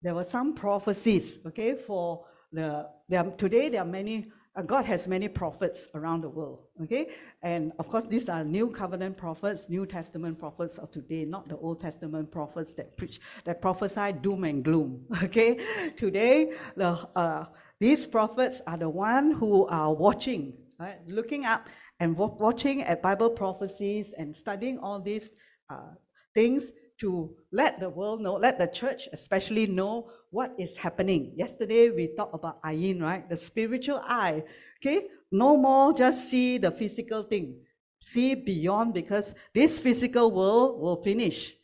[0.00, 1.40] there were some prophecies.
[1.46, 6.64] Okay, for the there today there are many God has many prophets around the world,
[6.82, 7.08] okay?
[7.42, 11.56] And of course, these are New Covenant prophets, New Testament prophets of today, not the
[11.56, 15.58] Old Testament prophets that preach, that prophesy doom and gloom, okay?
[15.96, 17.46] Today, the, uh,
[17.80, 20.98] these prophets are the one who are watching, right?
[21.06, 25.32] Looking up and watching at Bible prophecies and studying all these
[25.70, 25.94] uh,
[26.34, 31.34] things to let the world know, let the church especially know what is happening.
[31.36, 33.28] Yesterday we talked about ayin, right?
[33.28, 34.44] The spiritual eye.
[34.78, 37.58] Okay, no more just see the physical thing.
[38.00, 41.54] See beyond because this physical world will finish.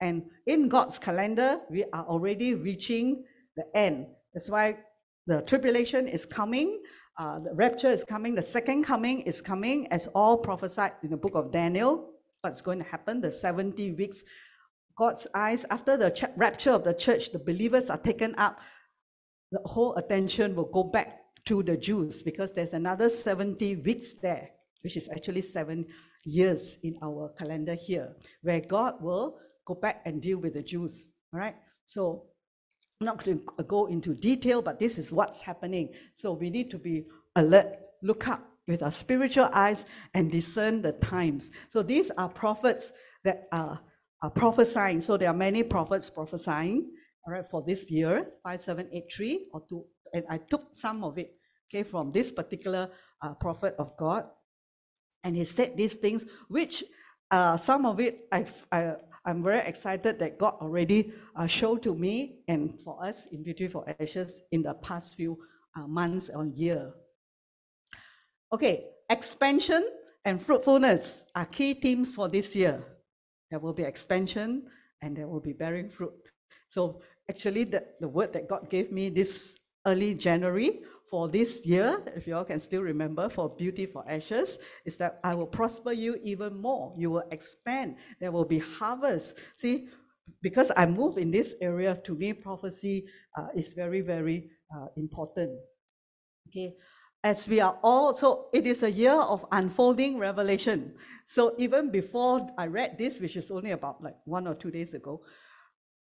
[0.00, 3.24] And in God's calendar, we are already reaching
[3.56, 4.06] the end.
[4.32, 4.78] That's why
[5.26, 6.82] the tribulation is coming,
[7.18, 11.16] uh, the rapture is coming, the second coming is coming, as all prophesied in the
[11.16, 12.10] book of Daniel.
[12.42, 13.20] What's going to happen?
[13.20, 14.24] The 70 weeks
[14.96, 18.58] God's eyes, after the rapture of the church, the believers are taken up,
[19.50, 24.50] the whole attention will go back to the Jews because there's another 70 weeks there,
[24.82, 25.86] which is actually seven
[26.24, 31.10] years in our calendar here, where God will go back and deal with the Jews.
[31.32, 31.56] All right.
[31.86, 32.24] So
[33.00, 35.90] I'm not going to go into detail, but this is what's happening.
[36.14, 40.92] So we need to be alert, look up with our spiritual eyes and discern the
[40.92, 41.50] times.
[41.68, 42.92] So these are prophets
[43.24, 43.80] that are,
[44.24, 45.02] are prophesying.
[45.02, 46.90] So there are many prophets prophesying,
[47.26, 49.84] all right, for this year, 5783 or two.
[50.14, 51.34] And I took some of it,
[51.68, 52.88] okay, from this particular
[53.20, 54.24] uh, prophet of God.
[55.22, 56.84] And he said these things, which
[57.30, 58.94] uh, some of it I, I,
[59.26, 63.68] I'm very excited that God already uh, showed to me and for us in Beauty
[63.68, 65.38] for Ashes in the past few
[65.76, 66.92] uh, months or year.
[68.52, 69.86] Okay, expansion
[70.24, 72.82] and fruitfulness are key themes for this year.
[73.54, 74.64] There will be expansion
[75.00, 76.10] and there will be bearing fruit.
[76.66, 82.02] So actually the, the word that God gave me this early January for this year,
[82.16, 85.92] if you all can still remember, for Beauty for Ashes, is that I will prosper
[85.92, 86.92] you even more.
[86.96, 87.94] You will expand.
[88.18, 89.38] There will be harvest.
[89.54, 89.86] See,
[90.42, 93.06] because I move in this area, to me, prophecy
[93.38, 95.60] uh, is very, very uh, important.
[96.48, 96.74] Okay,
[97.24, 100.92] as we are all, so it is a year of unfolding revelation.
[101.24, 104.92] So even before I read this, which is only about like one or two days
[104.92, 105.22] ago,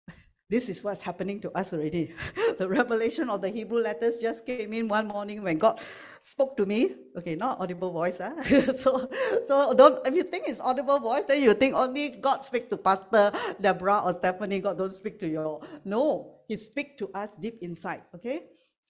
[0.52, 2.13] this is what's happening to us already.
[2.60, 5.82] the revelation of the Hebrew letters just came in one morning when God
[6.19, 6.93] spoke to me.
[7.17, 8.19] Okay, not audible voice.
[8.19, 8.30] Huh?
[8.38, 8.43] Ah.
[8.78, 9.10] so,
[9.45, 12.78] so don't if you think it's audible voice, then you think only God speak to
[12.78, 14.60] Pastor Deborah or Stephanie.
[14.62, 15.60] God don't speak to you.
[15.86, 18.04] No, He speak to us deep inside.
[18.13, 18.45] Okay,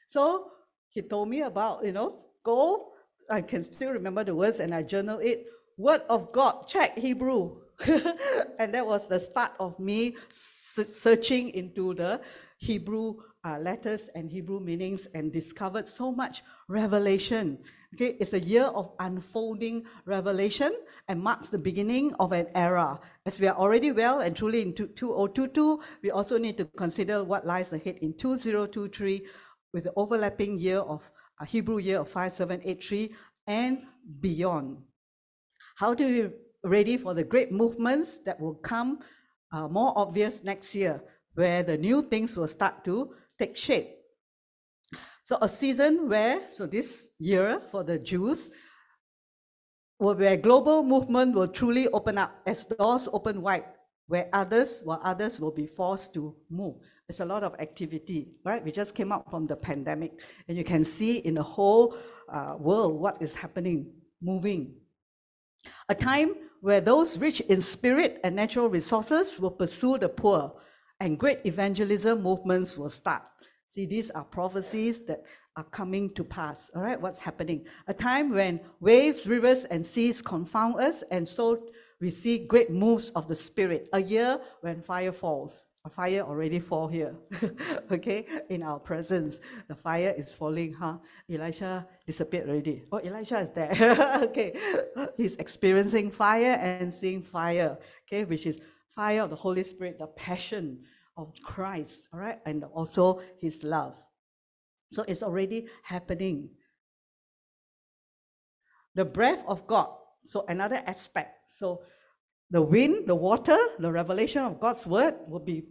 [0.09, 0.51] so
[0.89, 2.89] He told me about you know go.
[3.29, 5.45] I can still remember the words and I journal it.
[5.77, 7.57] Word of God, check Hebrew.
[8.59, 12.19] and that was the start of me searching into the
[12.57, 17.59] Hebrew uh, letters and Hebrew meanings and discovered so much revelation.
[17.95, 20.71] Okay, it's a year of unfolding revelation
[21.07, 22.99] and marks the beginning of an era.
[23.25, 27.47] As we are already well and truly in 2022, we also need to consider what
[27.47, 29.25] lies ahead in 2023
[29.73, 33.13] with the overlapping year of a Hebrew year of 5783
[33.47, 33.83] and
[34.19, 34.77] beyond.
[35.75, 36.29] How do we
[36.63, 38.99] ready for the great movements that will come
[39.51, 41.01] uh, more obvious next year,
[41.33, 43.95] where the new things will start to take shape.
[45.23, 48.51] So a season where, so this year for the Jews,
[49.97, 53.65] where global movement will truly open up as doors open wide,
[54.07, 56.75] where others, while others will be forced to move.
[57.09, 58.63] There's a lot of activity, right?
[58.63, 61.95] We just came out from the pandemic, and you can see in the whole
[62.31, 63.91] uh, world what is happening,
[64.21, 64.75] moving.
[65.89, 70.53] A time where those rich in spirit and natural resources will pursue the poor,
[70.99, 73.23] and great evangelism movements will start.
[73.69, 75.23] See, these are prophecies that
[75.55, 76.69] are coming to pass.
[76.75, 77.65] All right, what's happening?
[77.87, 81.69] A time when waves, rivers, and seas confound us, and so
[81.99, 83.89] we see great moves of the Spirit.
[83.93, 87.15] A year when fire falls a fire already fall here,
[87.91, 89.39] okay, in our presence.
[89.67, 90.97] The fire is falling, huh?
[91.31, 92.83] Elisha disappeared already.
[92.91, 93.71] Oh, Elisha is there.
[94.23, 94.53] okay,
[95.15, 98.59] he's experiencing fire and seeing fire, okay, which is
[98.93, 100.79] fire of the Holy Spirit, the passion
[101.15, 103.95] of Christ, all right, and also his love.
[104.91, 106.49] So it's already happening.
[108.95, 109.89] The breath of God.
[110.25, 111.51] So another aspect.
[111.51, 111.83] So
[112.51, 115.65] the wind, the water, the revelation of God's word will be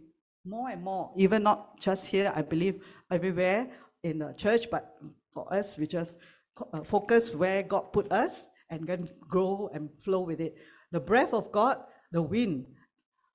[0.45, 3.69] more and more, even not just here, I believe everywhere
[4.03, 4.95] in the church, but
[5.33, 6.17] for us, we just
[6.73, 10.55] uh, focus where God put us and then grow and flow with it.
[10.91, 11.77] The breath of God,
[12.11, 12.65] the wind,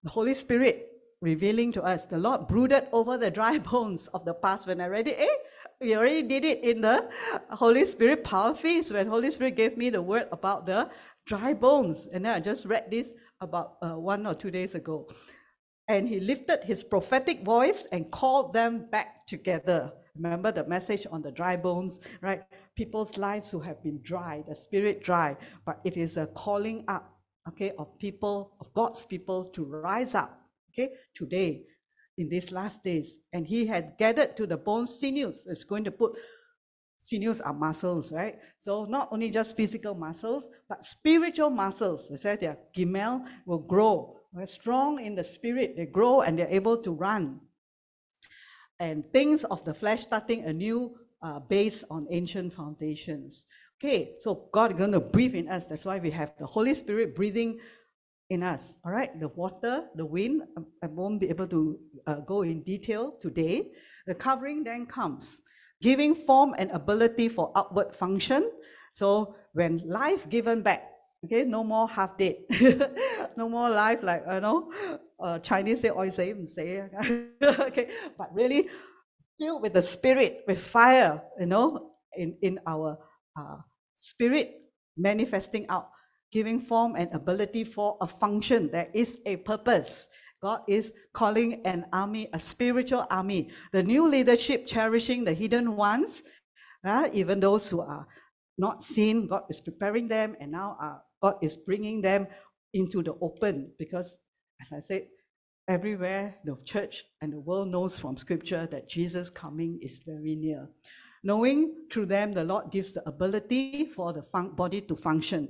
[0.02, 0.88] the Holy Spirit
[1.20, 2.07] revealing to us.
[2.07, 4.66] The Lord brooded over the dry bones of the past.
[4.66, 5.37] When I read it, eh,
[5.80, 7.09] we already did it in the
[7.50, 10.88] Holy Spirit power feast when Holy Spirit gave me the word about the
[11.26, 12.08] dry bones.
[12.12, 15.08] And then I just read this about uh, one or two days ago.
[15.88, 19.92] And he lifted his prophetic voice and called them back together.
[20.16, 22.42] Remember the message on the dry bones, right?
[22.76, 27.18] People's lives who have been dry, the spirit dry, but it is a calling up,
[27.48, 31.64] okay, of people, of God's people to rise up, okay, today
[32.16, 33.18] in these last days.
[33.32, 35.46] And he had gathered to the bones sinews.
[35.48, 36.16] It's going to put
[37.04, 38.38] sinews are muscles, right?
[38.57, 42.09] So not only just physical muscles, but spiritual muscles.
[42.09, 44.16] They said their gimel will grow.
[44.32, 45.76] They're strong in the spirit.
[45.76, 47.40] They grow and they're able to run.
[48.80, 53.44] And things of the flesh starting a new uh, base on ancient foundations.
[53.78, 55.66] Okay, so God is going to breathe in us.
[55.66, 57.59] That's why we have the Holy Spirit breathing
[58.30, 58.78] in us.
[58.82, 60.42] All right, the water, the wind.
[60.82, 63.72] I won't be able to uh, go in detail today.
[64.07, 65.42] The covering then comes
[65.85, 68.49] giving form and ability for outward function.
[68.97, 70.89] So when life given back,
[71.20, 72.41] okay, no more half dead,
[73.37, 74.72] no more life like you know,
[75.20, 76.89] uh, Chinese say oi say, say.
[77.68, 78.72] okay, but really
[79.37, 82.97] filled with the spirit, with fire, you know, in, in our
[83.37, 83.61] uh,
[83.95, 84.64] spirit
[84.97, 85.91] manifesting out,
[86.32, 88.70] giving form and ability for a function.
[88.72, 90.09] There is a purpose.
[90.45, 93.49] God is calling an army, a spiritual army.
[93.72, 96.22] The new leadership cherishing the hidden ones,
[96.84, 98.07] uh, even those who are
[98.59, 102.26] not seen, God is preparing them, and now uh, God is bringing them
[102.74, 104.18] into the open because,
[104.61, 105.07] as I said,
[105.66, 110.68] everywhere the church and the world knows from scripture that Jesus coming is very near.
[111.22, 115.49] Knowing through them, the Lord gives the ability for the body to function.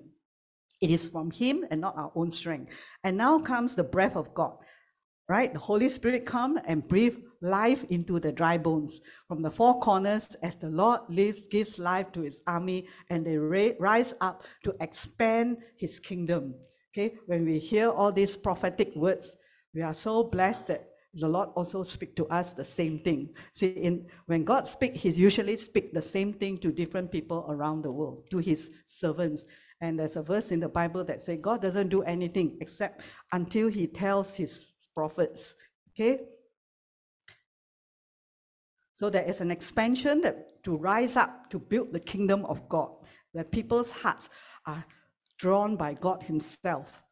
[0.81, 2.73] It is from Him and not our own strength.
[3.03, 4.57] And now comes the breath of God,
[5.29, 5.53] right?
[5.53, 10.35] The Holy Spirit come and breathe life into the dry bones from the four corners
[10.43, 15.59] as the Lord lives, gives life to His army, and they rise up to expand
[15.77, 16.55] His kingdom.
[16.93, 19.37] Okay, when we hear all these prophetic words,
[19.75, 23.31] we are so blessed that the Lord also speak to us the same thing.
[23.53, 27.83] See, in when God speak, He usually speak the same thing to different people around
[27.83, 29.45] the world, to His servants.
[29.81, 33.03] And there's a verse in the Bible that say God doesn't do anything except
[33.33, 35.57] until He tells His prophets.
[35.91, 36.21] Okay.
[38.93, 42.91] So there is an expansion that to rise up to build the kingdom of God,
[43.33, 44.31] where people's hearts
[44.67, 44.85] are
[45.39, 47.04] drawn by God Himself.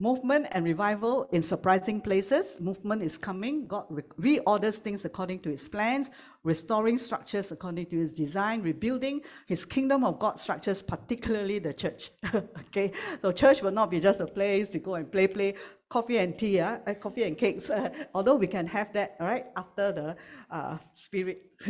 [0.00, 2.60] Movement and revival in surprising places.
[2.60, 3.66] Movement is coming.
[3.66, 6.12] God re- reorders things according to his plans,
[6.44, 12.12] restoring structures according to his design, rebuilding his kingdom of God structures, particularly the church.
[12.34, 15.54] okay, so church will not be just a place to go and play, play
[15.88, 17.68] coffee and tea, uh, coffee and cakes.
[17.68, 20.16] Uh, although we can have that, right, after the
[20.48, 21.42] uh, spirit.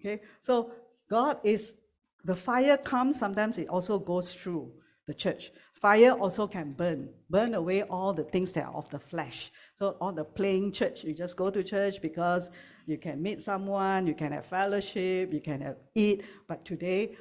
[0.00, 0.72] okay, so
[1.08, 1.76] God is
[2.24, 3.20] the fire comes.
[3.20, 4.72] Sometimes it also goes through
[5.06, 5.52] the church.
[5.80, 9.50] Fire also can burn, burn away all the things that are of the flesh.
[9.78, 12.50] So all the plain church, you just go to church because
[12.86, 16.22] you can meet someone, you can have fellowship, you can have eat.
[16.46, 17.16] But today,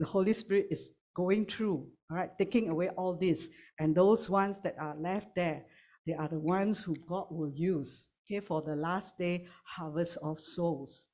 [0.00, 3.48] the Holy Spirit is going through, all right, taking away all this.
[3.78, 5.64] And those ones that are left there,
[6.04, 10.40] they are the ones who God will use, okay, for the last day harvest of
[10.40, 11.06] souls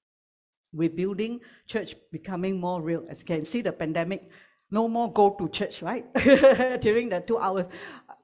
[0.75, 4.31] rebuilding church becoming more real as you can see the pandemic
[4.71, 6.05] no more go to church, right?
[6.81, 7.69] During the two hours.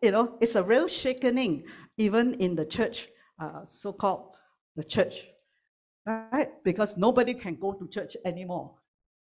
[0.02, 1.64] You know, it's a real shaking,
[1.96, 4.36] even in the church, uh, so called
[4.76, 5.26] the church,
[6.06, 6.50] right?
[6.62, 8.74] Because nobody can go to church anymore.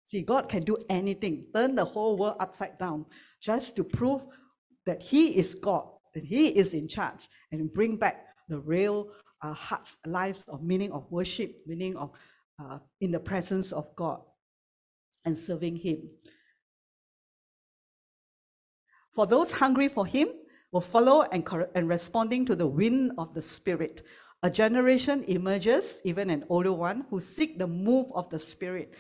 [0.05, 3.07] See, God can do anything, turn the whole world upside down
[3.41, 4.23] just to prove
[4.85, 9.09] that He is God, that He is in charge, and bring back the real
[9.43, 12.11] uh, hearts, lives of meaning of worship, meaning of
[12.59, 14.21] uh, in the presence of God
[15.25, 16.09] and serving Him.
[19.15, 20.29] For those hungry for him
[20.73, 24.03] will follow and, and responding to the wind of the Spirit.
[24.43, 28.93] A generation emerges, even an older one, who seek the move of the Spirit.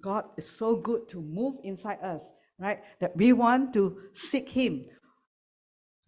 [0.00, 2.80] God is so good to move inside us, right?
[3.00, 4.86] That we want to seek Him,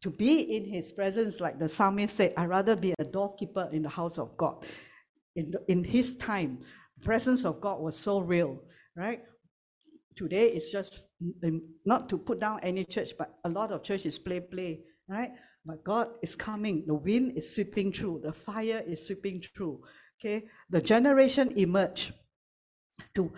[0.00, 3.82] to be in His presence, like the psalmist said, I'd rather be a doorkeeper in
[3.82, 4.64] the house of God.
[5.36, 6.60] In, the, in His time,
[7.02, 8.58] presence of God was so real,
[8.96, 9.22] right?
[10.16, 11.06] Today it's just
[11.84, 15.32] not to put down any church, but a lot of churches play, play, right?
[15.64, 16.84] But God is coming.
[16.86, 18.22] The wind is sweeping through.
[18.24, 19.80] The fire is sweeping through.
[20.20, 22.12] Okay, the generation emerge
[23.14, 23.32] to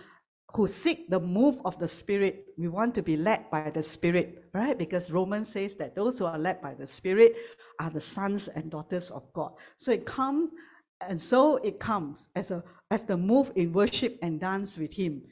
[0.55, 2.47] who seek the move of the Spirit.
[2.57, 4.79] We want to be led by the Spirit, right?
[4.79, 7.35] Because Romans says that those who are led by the Spirit
[7.81, 9.53] are the sons and daughters of God.
[9.77, 10.53] So it comes,
[11.01, 15.23] and so it comes as a as the move in worship and dance with Him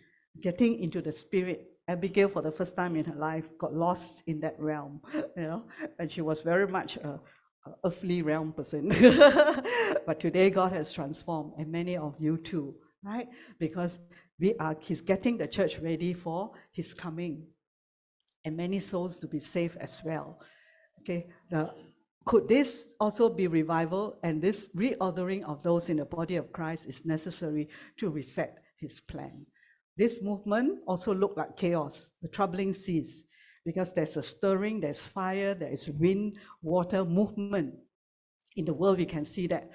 [0.40, 1.68] getting into the spirit.
[1.88, 5.64] Abigail, for the first time in her life, got lost in that realm, you know,
[5.98, 7.20] and she was very much a,
[7.66, 8.88] a earthly realm person.
[10.06, 13.28] but today, God has transformed, and many of you too, right?
[13.58, 13.98] Because
[14.38, 17.46] we are, He's getting the church ready for His coming,
[18.44, 20.38] and many souls to be saved as well.
[21.00, 21.72] Okay, now,
[22.24, 24.18] could this also be revival?
[24.22, 29.00] And this reordering of those in the body of Christ is necessary to reset His
[29.00, 29.46] plan.
[29.96, 33.24] This movement also looked like chaos, the troubling seas,
[33.64, 37.74] because there's a stirring, there's fire, there is wind, water, movement.
[38.56, 39.70] In the world, we can see that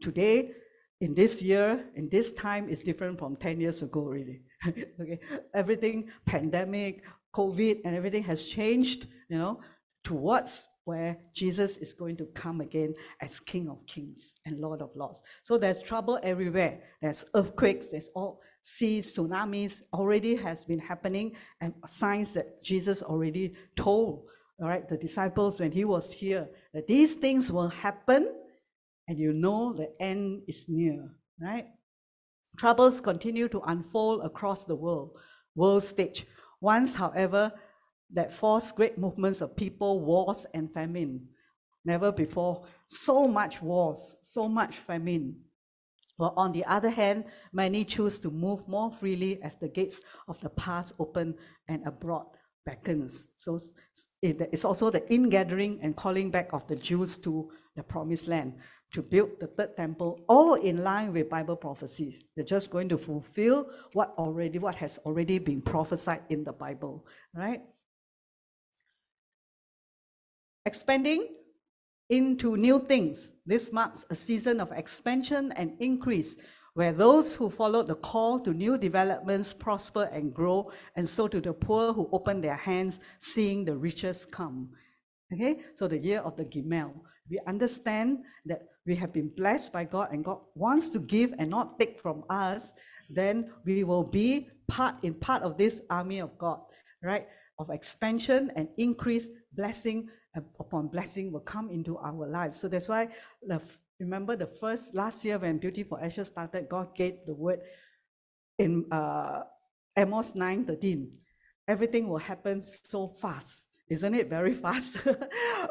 [0.00, 0.52] today,
[1.00, 4.42] in this year, in this time, is different from 10 years ago, really.
[4.66, 5.20] okay,
[5.54, 7.02] everything, pandemic,
[7.34, 9.60] COVID, and everything has changed, you know,
[10.04, 14.90] towards where Jesus is going to come again as King of Kings and Lord of
[14.94, 15.22] Lords.
[15.42, 16.80] So there's trouble everywhere.
[17.00, 23.54] There's earthquakes, there's all seas, tsunamis already has been happening, and signs that Jesus already
[23.76, 24.24] told,
[24.60, 28.34] all right, the disciples when he was here, that these things will happen
[29.08, 31.10] and you know the end is near,
[31.40, 31.66] right?
[32.56, 35.16] Troubles continue to unfold across the world,
[35.54, 36.26] world stage.
[36.60, 37.52] Once, however,
[38.12, 41.28] that forced great movements of people, wars, and famine.
[41.84, 45.36] Never before, so much wars, so much famine.
[46.18, 50.38] Well, on the other hand, many choose to move more freely as the gates of
[50.40, 51.34] the past open
[51.68, 52.26] and abroad
[52.66, 53.28] beckons.
[53.36, 53.58] So
[54.20, 58.54] it's also the ingathering and calling back of the Jews to the promised land
[58.92, 62.26] to build the third temple, all in line with Bible prophecy.
[62.34, 67.06] They're just going to fulfill what already what has already been prophesied in the Bible,
[67.34, 67.62] right?
[70.70, 71.26] Expanding
[72.10, 73.34] into new things.
[73.44, 76.36] This marks a season of expansion and increase
[76.74, 81.40] where those who follow the call to new developments prosper and grow, and so to
[81.40, 84.68] the poor who open their hands, seeing the riches come.
[85.32, 86.92] Okay, so the year of the Gimel.
[87.28, 91.50] We understand that we have been blessed by God and God wants to give and
[91.50, 92.74] not take from us,
[93.08, 96.60] then we will be part in part of this army of God,
[97.02, 97.26] right?
[97.60, 100.08] Of expansion and increase, blessing
[100.58, 102.58] upon blessing will come into our lives.
[102.58, 103.08] So that's why
[103.46, 103.60] the
[104.00, 107.60] Remember the first last year when Beauty for Ashes started, God gave the word
[108.58, 109.42] in uh,
[109.94, 111.12] Amos 9 13.
[111.68, 113.68] Everything will happen so fast.
[113.90, 115.06] Isn't it very fast?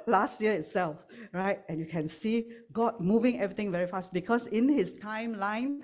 [0.06, 0.98] last year itself,
[1.34, 1.60] right?
[1.68, 5.80] And you can see God moving everything very fast because in his timeline,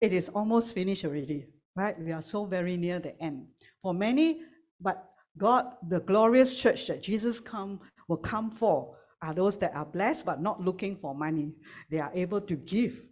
[0.00, 1.46] it is almost finished already,
[1.76, 1.98] right?
[1.98, 3.46] We are so very near the end.
[3.82, 4.40] For many,
[4.80, 9.86] but God, the glorious church that Jesus come will come for are those that are
[9.86, 11.54] blessed but not looking for money.
[11.90, 13.04] They are able to give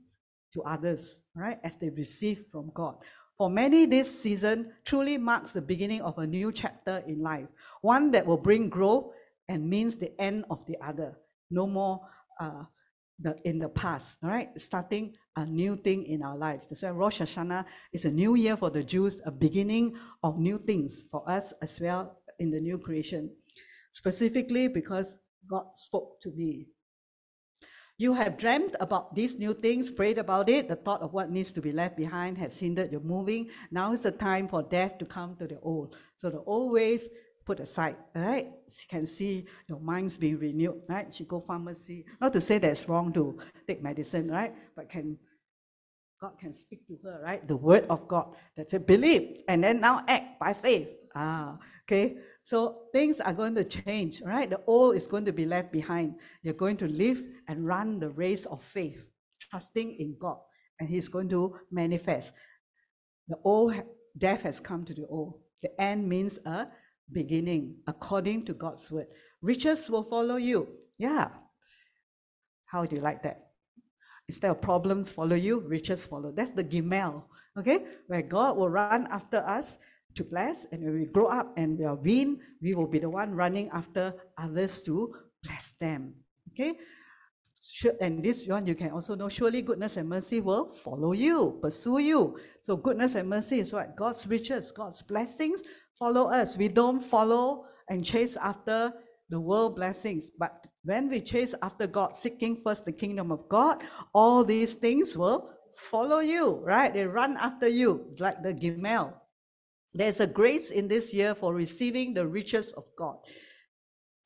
[0.52, 2.96] to others, right, as they receive from God.
[3.38, 7.48] For many, this season truly marks the beginning of a new chapter in life,
[7.80, 9.06] one that will bring growth
[9.48, 11.18] and means the end of the other.
[11.50, 12.02] No more
[12.38, 12.64] uh,
[13.18, 14.48] the, in the past, all right?
[14.60, 16.68] Starting a new thing in our lives.
[16.68, 20.58] That's why Rosh Hashanah is a new year for the Jews, a beginning of new
[20.58, 23.30] things for us as well in the new creation.
[23.90, 25.18] Specifically because
[25.48, 26.68] God spoke to me.
[27.98, 30.68] You have dreamt about these new things, prayed about it.
[30.68, 33.50] The thought of what needs to be left behind has hindered your moving.
[33.70, 35.94] Now is the time for death to come to the old.
[36.16, 37.08] So the old ways
[37.44, 38.50] put aside, right?
[38.68, 41.12] She can see your mind's being renewed, right?
[41.12, 42.04] She go pharmacy.
[42.20, 44.54] Not to say that it's wrong to take medicine, right?
[44.76, 45.18] But can
[46.20, 47.46] God can speak to her, right?
[47.46, 50.88] The word of God that said believe and then now act by faith.
[51.16, 52.18] Ah, okay.
[52.42, 54.48] So things are going to change, right?
[54.48, 56.14] The old is going to be left behind.
[56.42, 59.04] You're going to live and run the race of faith,
[59.50, 60.38] trusting in God,
[60.78, 62.34] and He's going to manifest.
[63.26, 63.74] The old
[64.16, 65.40] death has come to the old.
[65.62, 66.68] The end means a
[67.10, 69.06] beginning, according to God's word.
[69.40, 70.68] Riches will follow you.
[70.98, 71.28] Yeah.
[72.66, 73.40] How do you like that?
[74.28, 76.32] Instead of problems follow you, riches follow.
[76.32, 77.24] That's the Gimel,
[77.58, 77.84] okay?
[78.06, 79.78] Where God will run after us
[80.14, 80.66] to bless.
[80.70, 83.68] And when we grow up and we are win, we will be the one running
[83.70, 86.14] after others to bless them.
[86.52, 86.74] Okay?
[88.00, 91.98] And this one you can also know surely goodness and mercy will follow you, pursue
[91.98, 92.38] you.
[92.60, 95.62] So goodness and mercy is what God's riches, God's blessings
[96.02, 96.56] follow us.
[96.56, 98.92] We don't follow and chase after
[99.30, 103.84] the world blessings, but when we chase after God, seeking first the kingdom of God,
[104.12, 106.92] all these things will follow you, right?
[106.92, 109.14] They run after you, like the Gimel.
[109.94, 113.18] There's a grace in this year for receiving the riches of God.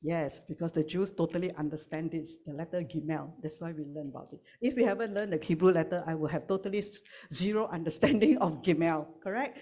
[0.01, 3.33] Yes, because the Jews totally understand this, the letter Gimel.
[3.43, 4.39] That's why we learn about it.
[4.61, 6.83] If we haven't learned the Hebrew letter, I will have totally
[7.31, 9.59] zero understanding of Gimel, correct?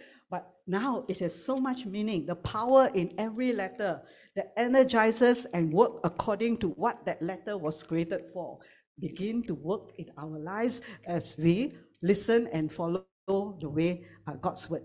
[0.68, 2.26] Now it has so much meaning.
[2.26, 4.02] The power in every letter
[4.36, 8.60] that energizes and work according to what that letter was created for.
[9.00, 14.70] Begin to work in our lives as we listen and follow the way uh, God's
[14.70, 14.84] word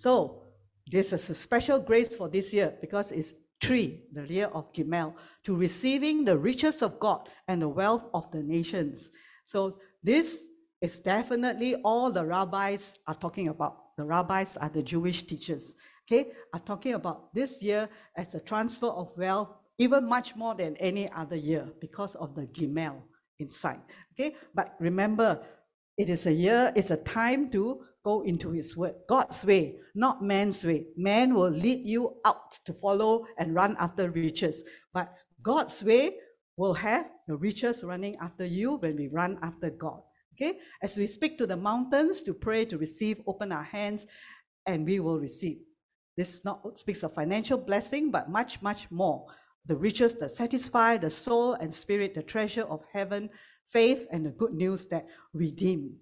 [0.00, 0.44] so
[0.90, 5.14] this is a special grace for this year because it's three, the year of Gimel,
[5.44, 9.10] to receiving the riches of God and the wealth of the nations.
[9.44, 10.46] So this
[10.80, 13.76] is definitely all the rabbis are talking about.
[14.00, 15.76] The rabbis are the Jewish teachers,
[16.10, 17.86] okay, are talking about this year
[18.16, 22.46] as a transfer of wealth, even much more than any other year because of the
[22.46, 23.02] Gimel
[23.38, 23.82] inside.
[24.14, 25.42] Okay, but remember,
[25.98, 30.24] it is a year, it's a time to go into his word, God's way, not
[30.24, 30.86] man's way.
[30.96, 36.16] Man will lead you out to follow and run after riches, but God's way
[36.56, 40.00] will have the riches running after you when we run after God.
[40.40, 44.06] Okay, as we speak to the mountains to pray to receive, open our hands,
[44.64, 45.58] and we will receive.
[46.16, 49.26] This not speaks of financial blessing, but much, much more.
[49.66, 53.28] The riches that satisfy the soul and spirit, the treasure of heaven
[53.70, 55.96] faith and the good news that redeem.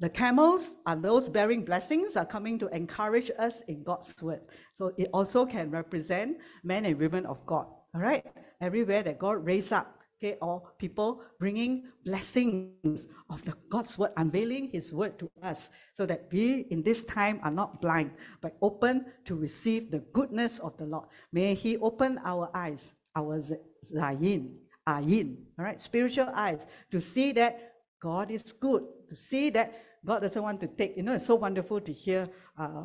[0.00, 4.40] The camels are those bearing blessings are coming to encourage us in God's word.
[4.72, 7.66] So it also can represent men and women of God.
[7.94, 8.24] All right,
[8.60, 14.70] everywhere that God raised up, okay, or people bringing blessings of the God's word, unveiling
[14.72, 19.06] His word to us, so that we in this time are not blind, but open
[19.24, 21.08] to receive the goodness of the Lord.
[21.32, 23.40] May He open our eyes, our
[23.84, 24.56] zayin,
[24.86, 29.72] ayin, all right, spiritual eyes, to see that God is good, to see that
[30.04, 32.84] God doesn't want to take, you know, it's so wonderful to hear uh,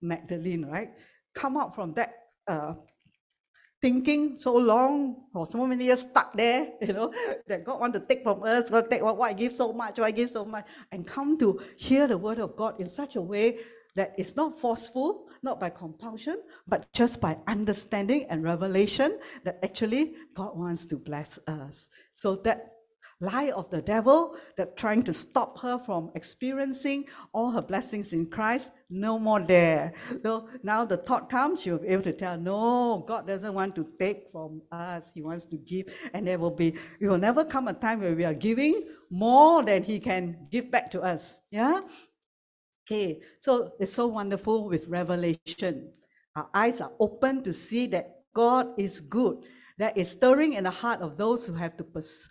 [0.00, 0.90] Magdalene, right?
[1.34, 2.14] Come out from that
[2.46, 2.74] uh,
[3.84, 7.12] thinking so long for so many years stuck there, you know,
[7.46, 9.98] that God want to take from us, God take what, what I give so much,
[9.98, 13.16] why I give so much, and come to hear the word of God in such
[13.16, 13.58] a way
[13.94, 20.14] that it's not forceful, not by compulsion, but just by understanding and revelation that actually
[20.32, 21.90] God wants to bless us.
[22.14, 22.73] So that
[23.20, 28.26] lie of the devil that trying to stop her from experiencing all her blessings in
[28.26, 29.92] Christ, no more there.
[30.22, 33.86] So now the thought comes, she'll be able to tell, no, God doesn't want to
[33.98, 35.10] take from us.
[35.14, 35.86] He wants to give.
[36.12, 39.62] And there will be, it will never come a time where we are giving more
[39.62, 41.42] than he can give back to us.
[41.50, 41.80] Yeah?
[42.86, 45.90] Okay, so it's so wonderful with revelation.
[46.36, 49.38] Our eyes are open to see that God is good.
[49.78, 52.28] That is stirring in the heart of those who have to pursue,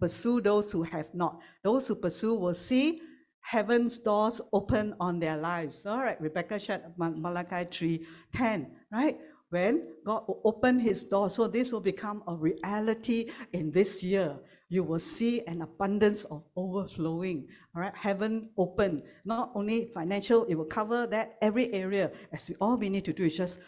[0.00, 1.40] pursue those who have not.
[1.62, 3.00] Those who pursue will see
[3.44, 5.86] heaven's doors open on their lives.
[5.86, 9.18] All right, Rebecca shared Malachi 3 10, right?
[9.50, 14.36] When God will open his door, so this will become a reality in this year.
[14.68, 17.46] You will see an abundance of overflowing.
[17.76, 22.10] All right, heaven open, not only financial, it will cover that every area.
[22.32, 23.60] As we all we need to do is just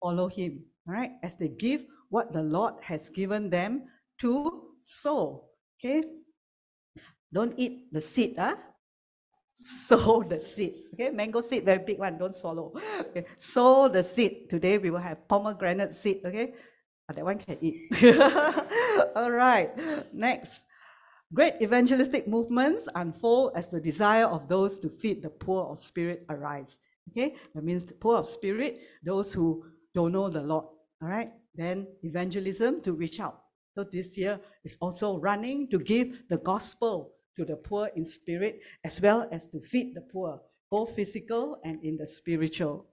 [0.00, 0.64] follow him.
[0.88, 3.82] All right, as they give what the Lord has given them
[4.20, 5.47] to sow.
[5.78, 6.02] Okay?
[7.32, 8.56] Don't eat the seed, huh?
[9.56, 10.74] Sow the seed.
[10.94, 12.72] Okay, mango seed, very big one, don't swallow.
[13.00, 13.26] Okay.
[13.36, 14.48] Sow the seed.
[14.48, 16.54] Today we will have pomegranate seed, okay?
[17.06, 17.90] But that one can eat.
[19.16, 19.70] All right,
[20.12, 20.64] next.
[21.32, 26.24] Great evangelistic movements unfold as the desire of those to feed the poor of spirit
[26.30, 26.78] arise.
[27.10, 29.64] Okay, that means the poor of spirit, those who
[29.94, 30.64] don't know the Lord.
[31.02, 33.47] All right, then evangelism to reach out
[33.78, 38.58] so this year is also running to give the gospel to the poor in spirit
[38.82, 42.88] as well as to feed the poor, both physical and in the spiritual.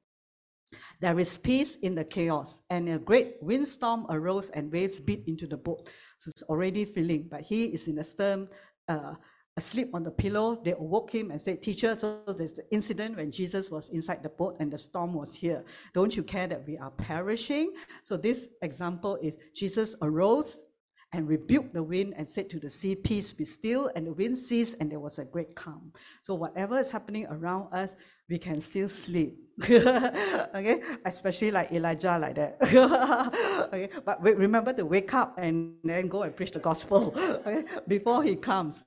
[1.02, 5.48] There is peace in the chaos, and a great windstorm arose and waves beat into
[5.48, 5.90] the boat.
[6.20, 8.48] So it's already filling, but he is in the stern,
[8.88, 9.16] uh,
[9.58, 10.62] asleep on the pillow.
[10.64, 14.30] They awoke him and said, Teacher, so there's the incident when Jesus was inside the
[14.30, 15.64] boat and the storm was here.
[15.94, 17.74] Don't you care that we are perishing?
[18.04, 20.64] So this example is Jesus arose
[21.16, 23.90] and rebuked the wind and said to the sea, Peace be still.
[23.96, 25.94] And the wind ceased, and there was a great calm.
[26.22, 27.96] So, whatever is happening around us,
[28.30, 29.40] we can still sleep.
[29.64, 32.58] okay, especially like Elijah, like that.
[33.74, 37.64] okay, but remember to wake up and then go and preach the gospel okay?
[37.88, 38.84] before he comes.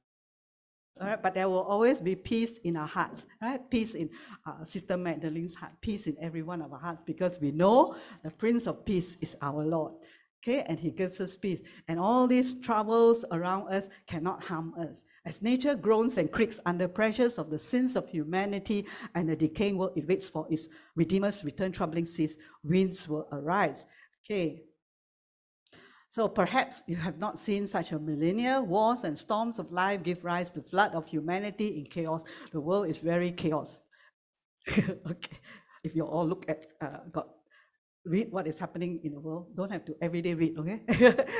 [1.00, 3.60] All right, but there will always be peace in our hearts, right?
[3.70, 4.10] Peace in
[4.44, 8.30] uh, Sister Magdalene's heart, peace in every one of our hearts, because we know the
[8.32, 9.92] Prince of Peace is our Lord.
[10.40, 11.62] Okay, and he gives us peace.
[11.88, 15.04] And all these troubles around us cannot harm us.
[15.24, 18.86] As nature groans and creaks under pressures of the sins of humanity
[19.16, 23.84] and the decaying world it waits for its Redeemer's return, troubling seas, winds will arise.
[24.24, 24.62] Okay.
[26.08, 28.60] So perhaps you have not seen such a millennia.
[28.60, 32.22] Wars and storms of life give rise to flood of humanity in chaos.
[32.52, 33.82] The world is very chaos.
[34.78, 35.38] okay.
[35.82, 37.26] If you all look at uh, God
[38.08, 39.54] read what is happening in the world.
[39.54, 40.80] Don't have to every day read, okay?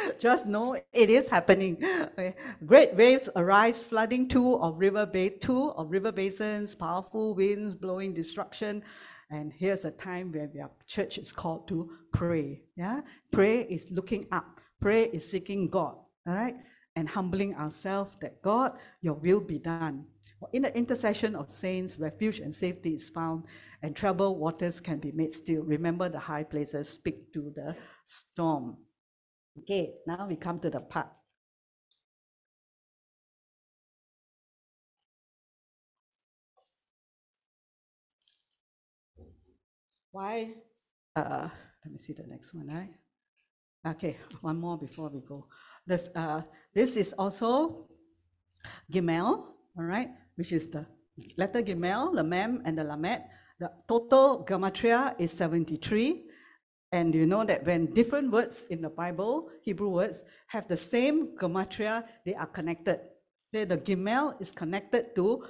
[0.19, 1.77] Just know it is happening.
[1.83, 2.35] Okay?
[2.65, 8.15] Great waves arise, flooding two of river ba- two of river basins, powerful winds blowing
[8.15, 8.83] destruction.
[9.31, 12.63] And here's a time where our church is called to pray.
[12.77, 14.61] Yeah, pray is looking up.
[14.81, 15.97] Pray is seeking God.
[16.27, 16.57] All right,
[16.97, 20.07] and humbling ourselves that God, Your will be done.
[20.53, 23.45] In the intercession of saints, refuge and safety is found
[23.83, 25.63] and troubled waters can be made still.
[25.63, 28.77] Remember the high places speak to the storm.
[29.61, 31.09] Okay, now we come to the part.
[40.11, 40.55] Why?
[41.15, 41.49] Uh,
[41.85, 42.91] let me see the next one, right?
[43.87, 45.47] Okay, one more before we go.
[45.87, 46.43] This, uh,
[46.75, 47.89] this is also
[48.91, 50.87] Gimel, all right, which is the
[51.37, 53.23] letter Gimel, the Mem, and the Lamed.
[53.59, 56.25] The total gematria is 73.
[56.93, 61.37] And you know that when different words in the Bible, Hebrew words, have the same
[61.37, 63.01] gematria, they are connected.
[63.53, 65.45] Say the Gimel is connected to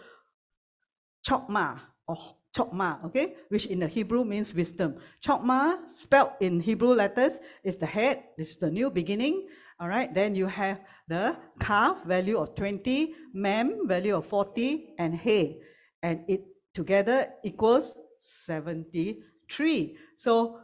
[1.27, 2.17] Chokma or
[2.57, 4.97] Chokma, okay, which in the Hebrew means wisdom.
[5.23, 9.47] Chokma, spelled in Hebrew letters, is the head, this is the new beginning.
[9.79, 15.15] All right, then you have the Kaf value of 20, Mem, value of 40, and
[15.15, 15.61] He,
[16.03, 16.43] and it
[16.79, 19.97] together equals 73.
[20.15, 20.61] So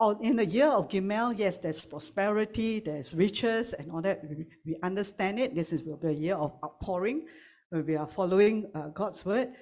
[0.00, 4.24] on, in the year of Gimel, yes, there's prosperity, there's riches, and all that.
[4.24, 5.54] We, we understand it.
[5.54, 7.26] This is the year of outpouring,
[7.68, 9.52] where we are following uh, God's word.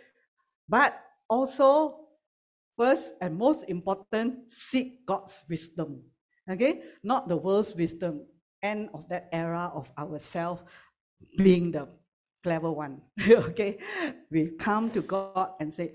[0.69, 0.95] But
[1.29, 2.07] also,
[2.79, 6.05] first and most important, seek God's wisdom.
[6.49, 8.23] Okay, not the world's wisdom.
[8.63, 10.63] End of that era of ourselves
[11.37, 11.89] being the
[12.43, 13.01] clever one.
[13.29, 13.79] okay,
[14.31, 15.93] we come to God and say,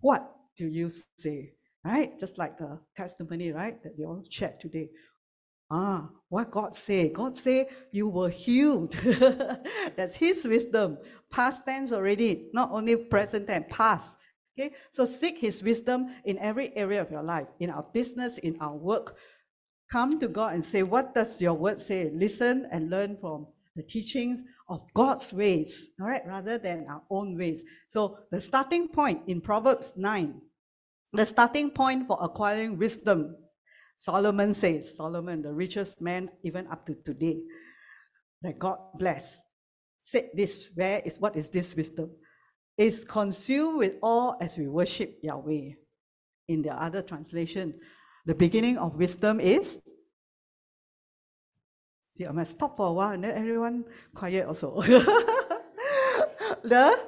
[0.00, 1.52] "What do you say?"
[1.84, 4.90] Right, just like the testimony, right, that we all shared today.
[5.70, 7.08] Ah, what God say?
[7.08, 8.92] God say you were healed.
[9.96, 10.98] That's His wisdom.
[11.30, 14.16] Past tense already, not only present tense, past.
[14.58, 18.56] Okay, so seek His wisdom in every area of your life, in our business, in
[18.60, 19.16] our work.
[19.90, 22.10] Come to God and say, What does your word say?
[22.12, 27.36] Listen and learn from the teachings of God's ways, all right, rather than our own
[27.36, 27.62] ways.
[27.88, 30.40] So the starting point in Proverbs 9,
[31.12, 33.36] the starting point for acquiring wisdom,
[33.96, 37.42] Solomon says, Solomon, the richest man even up to today,
[38.42, 39.42] that God bless,
[39.98, 42.10] said this, where is what is this wisdom?
[42.78, 45.70] Is consumed with awe as we worship Yahweh.
[46.48, 47.74] In the other translation,
[48.24, 49.82] the beginning of wisdom is
[52.16, 54.80] See, I must stop for a while and then everyone quiet also.
[56.64, 56.98] the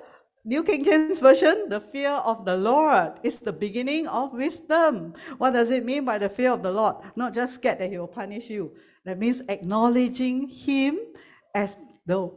[0.45, 5.15] New King James Version, the fear of the Lord is the beginning of wisdom.
[5.39, 6.97] What does it mean by the fear of the Lord?
[7.17, 8.77] Not just scared that He will punish you.
[9.07, 10.99] That means acknowledging Him
[11.55, 12.31] as the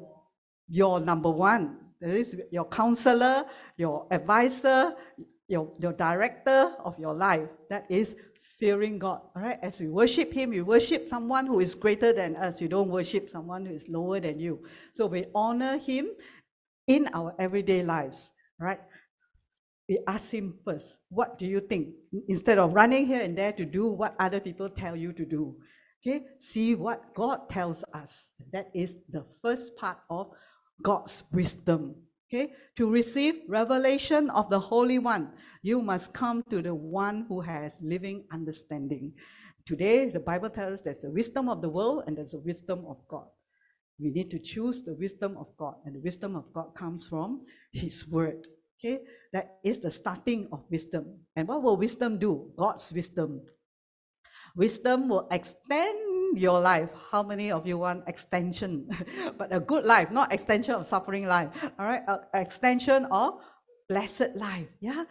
[0.69, 1.77] your number one.
[1.99, 3.43] That is your counselor,
[3.75, 4.95] your advisor,
[5.49, 7.49] your, your director of your life.
[7.69, 8.15] That is
[8.61, 9.21] fearing God.
[9.35, 12.61] All right, as we worship Him, we worship someone who is greater than us.
[12.61, 14.63] You don't worship someone who is lower than you.
[14.93, 16.11] So we honor Him
[16.85, 18.33] in our everyday lives.
[18.59, 18.79] Right?
[19.89, 21.95] We ask Him first, What do you think?
[22.29, 25.55] Instead of running here and there to do what other people tell you to do.
[26.05, 28.33] Okay, see what God tells us.
[28.53, 30.31] That is the first part of
[30.83, 31.95] God's wisdom.
[32.33, 37.41] Okay, to receive revelation of the Holy One, you must come to the one who
[37.41, 39.11] has living understanding.
[39.65, 42.85] Today, the Bible tells us there's the wisdom of the world and there's the wisdom
[42.87, 43.27] of God.
[43.99, 47.41] We need to choose the wisdom of God, and the wisdom of God comes from
[47.73, 48.47] His Word.
[48.79, 49.01] Okay,
[49.33, 51.19] that is the starting of wisdom.
[51.35, 52.51] And what will wisdom do?
[52.57, 53.41] God's wisdom.
[54.55, 56.91] Wisdom will extend your life.
[57.11, 58.87] How many of you want extension?
[59.37, 61.49] but a good life, not extension of suffering life.
[61.77, 63.39] All right, a extension of
[63.89, 64.67] blessed life.
[64.79, 65.03] Yeah.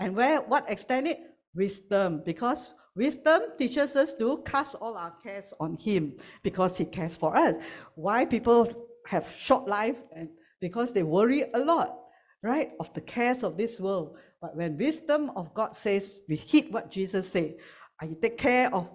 [0.00, 1.18] And where what extend it?
[1.54, 2.22] Wisdom.
[2.24, 7.36] Because wisdom teaches us to cast all our cares on him because he cares for
[7.36, 7.56] us.
[7.94, 8.72] Why people
[9.06, 10.28] have short life and
[10.60, 11.98] because they worry a lot,
[12.42, 12.72] right?
[12.80, 14.16] Of the cares of this world.
[14.40, 17.56] But when wisdom of God says, we heed what Jesus said,
[18.00, 18.88] I take care of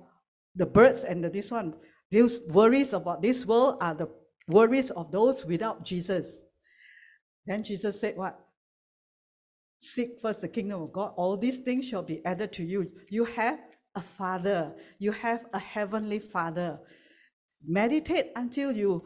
[0.59, 1.73] the birds and the, this one.
[2.11, 4.09] these worries about this world are the
[4.47, 6.47] worries of those without Jesus.
[7.45, 8.37] Then Jesus said, What?
[9.79, 11.13] Seek first the kingdom of God.
[11.15, 12.91] All these things shall be added to you.
[13.09, 13.59] You have
[13.95, 16.79] a father, you have a heavenly father.
[17.65, 19.05] Meditate until you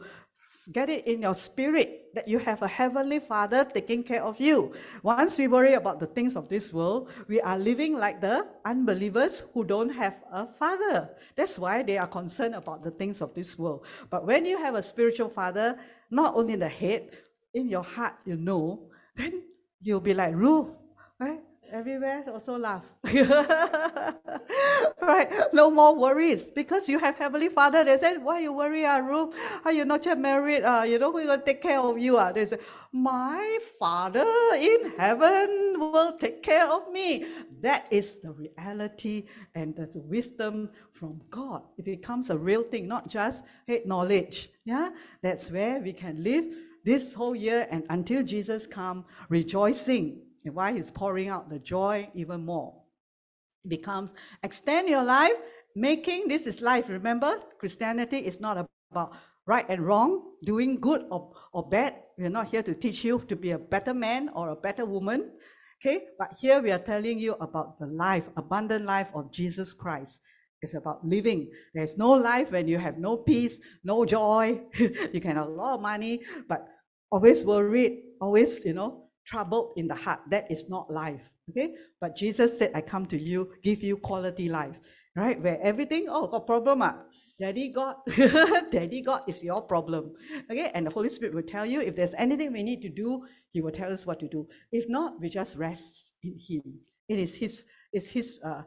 [0.72, 4.72] get it in your spirit that you have a heavenly father taking care of you.
[5.02, 9.42] Once we worry about the things of this world, we are living like the unbelievers
[9.52, 11.10] who don't have a father.
[11.36, 13.84] That's why they are concerned about the things of this world.
[14.10, 15.78] But when you have a spiritual father,
[16.10, 17.10] not only in the head,
[17.52, 19.42] in your heart, you know, then
[19.80, 20.68] you'll be like Ruth,
[21.18, 21.40] right?
[21.74, 22.84] Everywhere also laugh.
[25.02, 25.28] right?
[25.52, 27.82] No more worries because you have Heavenly Father.
[27.82, 29.34] They said, Why you worry, ah, Ruth?
[29.64, 30.62] Are you not yet married?
[30.62, 32.16] Uh, you know going to take care of you?
[32.16, 32.30] Uh?
[32.30, 32.60] They said,
[32.92, 37.26] My Father in heaven will take care of me.
[37.60, 39.24] That is the reality
[39.56, 41.62] and the wisdom from God.
[41.76, 44.50] It becomes a real thing, not just head knowledge.
[44.64, 44.90] Yeah?
[45.22, 46.44] That's where we can live
[46.84, 52.08] this whole year and until Jesus come rejoicing and why he's pouring out the joy
[52.14, 52.74] even more.
[53.64, 55.34] It becomes extend your life,
[55.74, 56.88] making this is life.
[56.88, 59.12] Remember, Christianity is not about
[59.46, 61.96] right and wrong, doing good or, or bad.
[62.16, 65.32] We're not here to teach you to be a better man or a better woman.
[65.84, 70.20] Okay, but here we are telling you about the life, abundant life of Jesus Christ.
[70.62, 71.50] It's about living.
[71.74, 74.62] There's no life when you have no peace, no joy.
[74.78, 76.66] you can have a lot of money, but
[77.10, 80.20] always worried, always, you know, troubled in the heart.
[80.30, 81.30] That is not life.
[81.50, 81.74] Okay.
[82.00, 84.78] But Jesus said, I come to you, give you quality life.
[85.16, 85.40] Right?
[85.40, 86.82] Where everything, oh, got problem.
[86.82, 87.04] Ah.
[87.38, 87.96] Daddy God,
[88.70, 90.12] Daddy God is your problem.
[90.48, 93.24] Okay, and the Holy Spirit will tell you if there's anything we need to do,
[93.50, 94.46] He will tell us what to do.
[94.70, 96.78] If not, we just rest in Him.
[97.08, 98.62] It is His, it's His uh,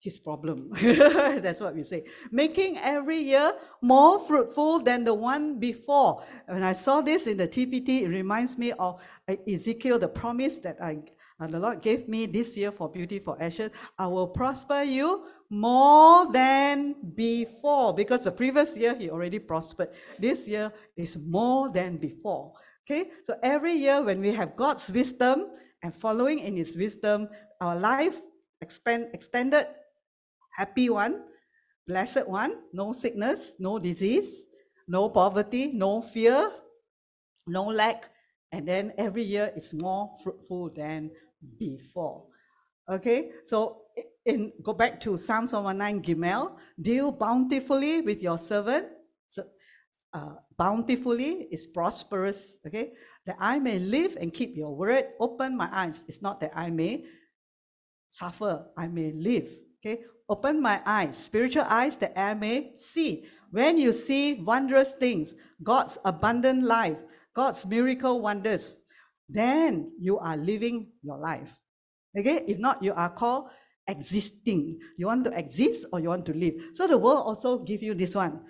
[0.00, 0.70] his problem.
[0.80, 2.04] That's what we say.
[2.30, 6.22] Making every year more fruitful than the one before.
[6.46, 10.60] When I saw this in the TPT, it reminds me of uh, Ezekiel, the promise
[10.60, 10.98] that I,
[11.40, 13.70] uh, the Lord gave me this year for Beauty for Ashes.
[13.98, 19.88] I will prosper you more than before because the previous year he already prospered.
[20.18, 22.52] This year is more than before.
[22.88, 25.46] Okay, so every year when we have God's wisdom
[25.82, 27.28] and following in his wisdom,
[27.60, 28.20] our life
[28.60, 29.66] expand, extended
[30.56, 31.22] happy one,
[31.86, 34.46] blessed one, no sickness, no disease,
[34.88, 36.50] no poverty, no fear,
[37.46, 38.10] no lack,
[38.52, 41.10] and then every year it's more fruitful than
[41.58, 42.24] before.
[42.90, 43.82] Okay, so
[44.24, 48.86] in go back to Psalms 119 Gimel, deal bountifully with your servant.
[49.28, 49.44] So,
[50.12, 52.58] uh, bountifully is prosperous.
[52.66, 52.92] Okay,
[53.26, 55.04] that I may live and keep your word.
[55.20, 56.04] Open my eyes.
[56.08, 57.04] It's not that I may
[58.08, 58.66] suffer.
[58.76, 59.50] I may live.
[59.84, 63.26] Okay, Open my eyes, spiritual eyes, that I may see.
[63.50, 66.98] When you see wondrous things, God's abundant life,
[67.34, 68.74] God's miracle wonders,
[69.28, 71.52] then you are living your life.
[72.18, 72.42] Okay?
[72.46, 73.50] If not, you are called
[73.86, 74.80] existing.
[74.96, 76.54] You want to exist or you want to live.
[76.74, 78.40] So the world also give you this one.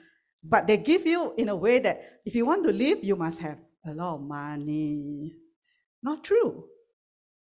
[0.43, 3.41] But they give you in a way that if you want to live, you must
[3.41, 5.35] have a lot of money.
[6.03, 6.64] Not true.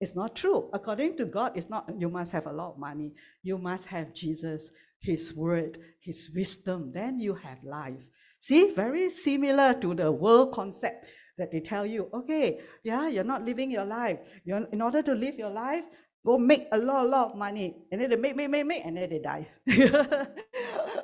[0.02, 0.68] It's not true.
[0.74, 3.14] According to God, it's not you must have a lot of money.
[3.44, 6.92] You must have Jesus, His word, His wisdom.
[6.92, 8.02] Then you have life.
[8.40, 11.06] See, very similar to the world concept
[11.38, 14.18] that they tell you, okay, yeah, you're not living your life.
[14.44, 15.84] You're, in order to live your life,
[16.26, 17.86] go make a lot, a lot of money.
[17.92, 19.48] And then they make, make, make, make, and then they die.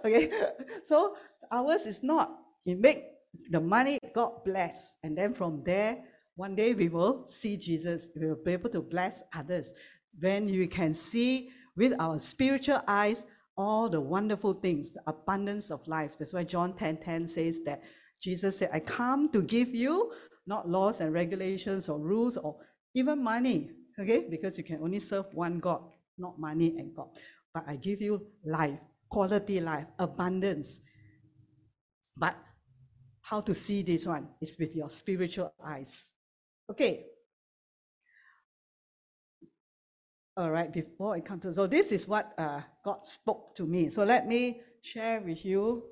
[0.05, 0.31] okay,
[0.83, 1.15] so
[1.51, 2.33] ours is not.
[2.65, 3.05] You make
[3.51, 4.97] the money, God bless.
[5.03, 6.03] And then from there,
[6.37, 8.09] one day we will see Jesus.
[8.15, 9.73] We will be able to bless others.
[10.19, 13.25] When you can see with our spiritual eyes
[13.57, 16.11] all the wonderful things, the abundance of life.
[16.17, 17.81] That's why John 10 10 says that
[18.21, 20.13] Jesus said, I come to give you
[20.45, 22.57] not laws and regulations or rules or
[22.93, 24.27] even money, okay?
[24.29, 25.81] Because you can only serve one God,
[26.19, 27.09] not money and God.
[27.51, 28.79] But I give you life,
[29.09, 30.81] quality life, abundance.
[32.15, 32.37] But
[33.21, 36.11] how to see this one is with your spiritual eyes.
[36.69, 37.05] Okay.
[40.35, 43.89] All right, before I come to, so this is what uh, God spoke to me.
[43.89, 45.83] So let me share with you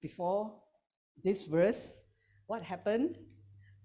[0.00, 0.54] before
[1.24, 2.04] this verse
[2.46, 3.18] what happened.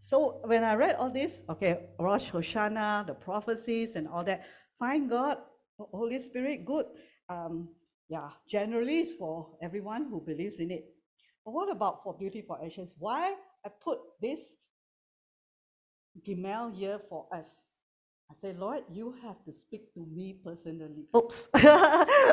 [0.01, 4.45] So when I read all this, okay, Rosh Hashanah, the prophecies and all that,
[4.77, 5.37] find God,
[5.79, 6.85] Holy Spirit, good.
[7.27, 7.69] Um,
[8.09, 10.85] yeah, generally it's for everyone who believes in it.
[11.43, 12.95] But what about for Beauty for Ashes?
[12.99, 13.35] Why
[13.65, 14.57] I put this
[16.25, 17.65] Here for us.
[18.29, 21.07] I say, Lord, you have to speak to me personally.
[21.15, 21.47] Oops,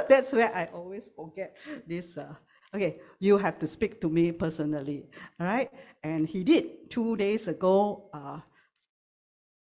[0.08, 1.56] that's where I always forget
[1.86, 2.18] this.
[2.18, 2.34] Uh,
[2.74, 5.06] okay, you have to speak to me personally.
[5.38, 5.70] All right,
[6.02, 8.40] and he did two days ago, uh,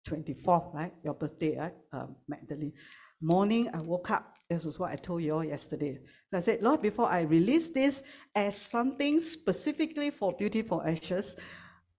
[0.07, 0.93] 24th, right?
[1.03, 2.73] Your birthday, right, um, Magdalene.
[3.21, 4.35] Morning, I woke up.
[4.49, 5.99] This is what I told you all yesterday.
[6.31, 8.03] So I said, Lord, before I release this
[8.35, 11.35] as something specifically for Beauty for Ashes,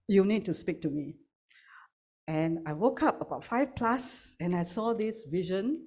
[0.08, 1.16] you need to speak to me.
[2.26, 5.86] And I woke up about five plus and I saw this vision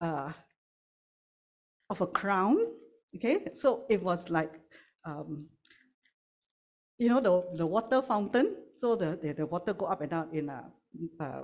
[0.00, 0.32] uh,
[1.88, 2.58] of a crown.
[3.14, 4.52] Okay, so it was like,
[5.04, 5.46] um,
[6.98, 8.56] you know, the, the water fountain.
[8.78, 10.64] So the, the, the water go up and down in a,
[11.20, 11.42] uh,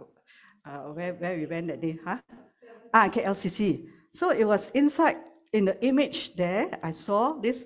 [0.65, 2.19] uh, where, where we went that day, huh?
[2.93, 3.87] Ah, KLCC.
[4.13, 5.17] So it was inside,
[5.53, 7.65] in the image there, I saw this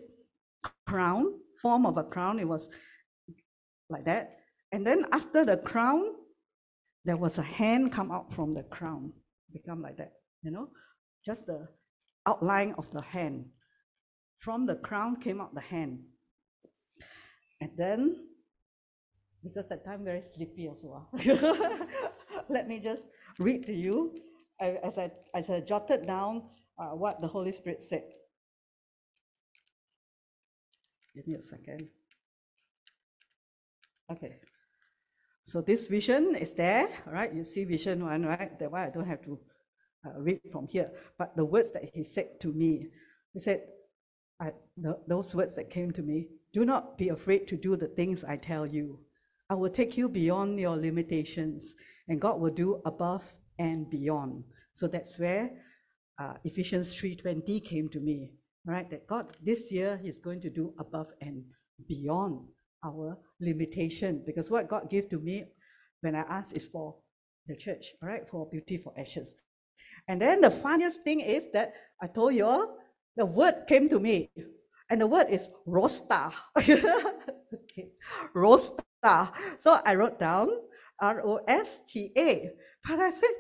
[0.87, 2.39] crown, form of a crown.
[2.39, 2.69] It was
[3.89, 4.44] like that.
[4.75, 6.03] And then after the crown,
[7.05, 9.13] there was a hand come out from the crown,
[9.53, 10.71] become like that, you know,
[11.25, 11.69] just the
[12.27, 13.51] outline of the hand.
[14.39, 16.01] From the crown came out the hand.
[17.61, 18.17] And then,
[19.45, 21.09] because that time very sleepy as well,
[22.49, 23.07] let me just
[23.39, 24.17] read to you
[24.59, 26.49] as I, as I jotted down
[26.81, 28.03] uh, what the Holy Spirit said.
[31.15, 31.91] Give me a second.
[34.11, 34.41] Okay.
[35.45, 37.33] So this vision is there, right?
[37.33, 38.59] You see vision one, right?
[38.59, 39.39] That why I don't have to
[40.07, 42.87] uh, read from here, but the words that he said to me,
[43.35, 43.61] he said,
[44.41, 47.89] I, the, those words that came to me, do not be afraid to do the
[47.89, 49.01] things I tell you.
[49.51, 51.75] I will take you beyond your limitations,
[52.09, 54.45] and God will do above and beyond.
[54.73, 55.51] So that's where
[56.19, 58.33] uh, Ephesians 3:20 came to me,
[58.65, 58.89] right?
[58.89, 61.45] That God this year He's going to do above and
[61.87, 62.49] beyond
[62.85, 65.45] our limitation, because what God gave to me
[66.01, 66.97] when I asked is for
[67.47, 69.37] the church, all right, for beauty for ashes.
[70.09, 71.73] And then the funniest thing is that
[72.03, 72.77] I told you all
[73.17, 74.31] the word came to me,
[74.91, 76.33] and the word is rosta.
[76.59, 77.91] okay,
[78.35, 78.83] rosta.
[79.59, 80.49] So I wrote down
[81.01, 82.51] R O S T A.
[82.87, 83.31] But I said,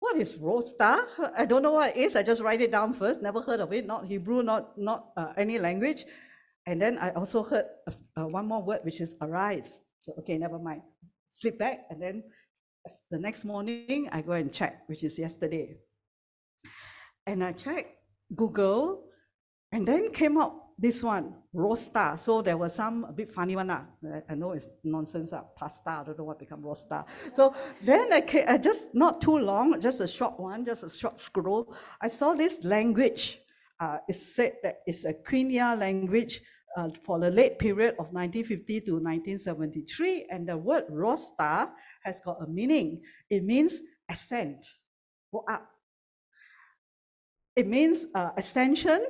[0.00, 1.06] what is rosta?
[1.36, 2.16] I don't know what it is.
[2.16, 3.22] I just write it down first.
[3.22, 3.86] Never heard of it.
[3.86, 6.04] Not Hebrew, not not uh, any language.
[6.68, 7.64] And then I also heard
[8.14, 9.80] one more word, which is arise.
[10.02, 10.82] So okay, never mind.
[11.30, 12.24] Sleep back, and then
[13.10, 15.78] the next morning I go and check, which is yesterday.
[17.26, 17.86] And I check
[18.36, 19.04] Google,
[19.72, 22.16] and then came up this one, rosta.
[22.18, 23.70] So there was some a bit funny one.
[23.70, 23.86] Uh.
[24.28, 27.06] I know it's nonsense, uh, pasta, I don't know what become rosta.
[27.32, 30.90] So then I, came, I just, not too long, just a short one, just a
[30.90, 31.74] short scroll.
[32.00, 33.38] I saw this language.
[33.80, 36.42] Uh, it said that it's a Quenya language
[36.78, 40.26] uh, for the late period of 1950 to 1973.
[40.30, 41.70] And the word rosta
[42.04, 43.02] has got a meaning.
[43.28, 44.64] It means ascent,
[45.32, 45.68] go up.
[47.56, 49.04] It means uh, ascension,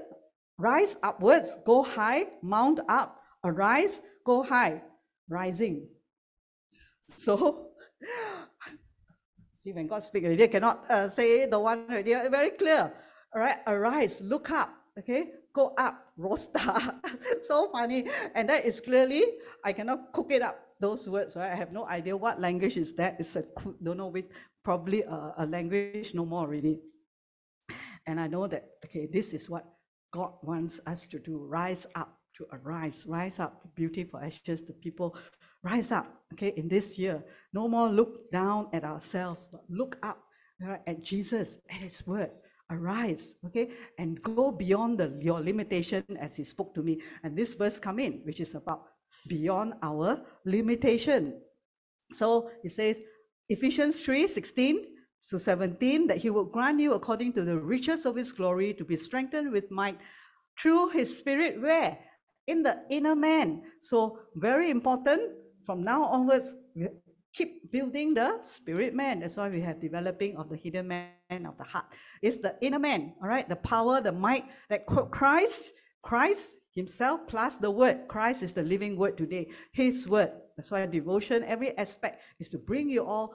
[0.56, 4.82] rise upwards, go high, mount up, arise, go high,
[5.28, 5.88] rising.
[7.06, 7.68] So,
[9.52, 12.90] see when God speaks already, cannot uh, say the one already, very clear.
[13.34, 16.94] All right, arise, look up, okay, go up, rosta.
[17.42, 18.06] so funny.
[18.34, 19.24] And that is clearly,
[19.64, 21.50] I cannot cook it up, those words, right?
[21.52, 23.16] I have no idea what language is that.
[23.18, 23.42] It's a,
[23.82, 24.28] don't know which,
[24.62, 26.80] probably a, a language no more really.
[28.06, 29.64] And I know that, okay, this is what
[30.12, 31.38] God wants us to do.
[31.38, 35.16] Rise up, to arise, rise up, beauty for ashes, the people
[35.62, 37.22] rise up, okay, in this year.
[37.52, 40.18] No more look down at ourselves, but look up
[40.60, 42.30] right, at Jesus, at his word
[42.70, 43.70] arise okay?
[43.98, 47.00] And go beyond the, your limitation as he spoke to me.
[47.22, 48.84] And this verse come in which is about
[49.26, 51.40] beyond our limitation.
[52.12, 53.00] So it says
[53.48, 54.84] ephesians 3 16
[55.30, 58.84] to 17 that he will grant you according to the riches of his glory to
[58.84, 59.98] be strengthened with might
[60.60, 61.98] through his spirit where?
[62.46, 63.62] In the inner man.
[63.80, 65.20] So very important
[65.66, 66.54] from now onwards
[67.32, 69.20] keep building the spirit man.
[69.20, 71.86] That's why we have developing of the hidden man of the heart.
[72.22, 73.48] It's the inner man, all right?
[73.48, 75.72] The power, the might that Christ,
[76.02, 78.08] Christ himself plus the word.
[78.08, 79.48] Christ is the living word today.
[79.72, 80.30] His word.
[80.56, 83.34] That's why devotion, every aspect is to bring you all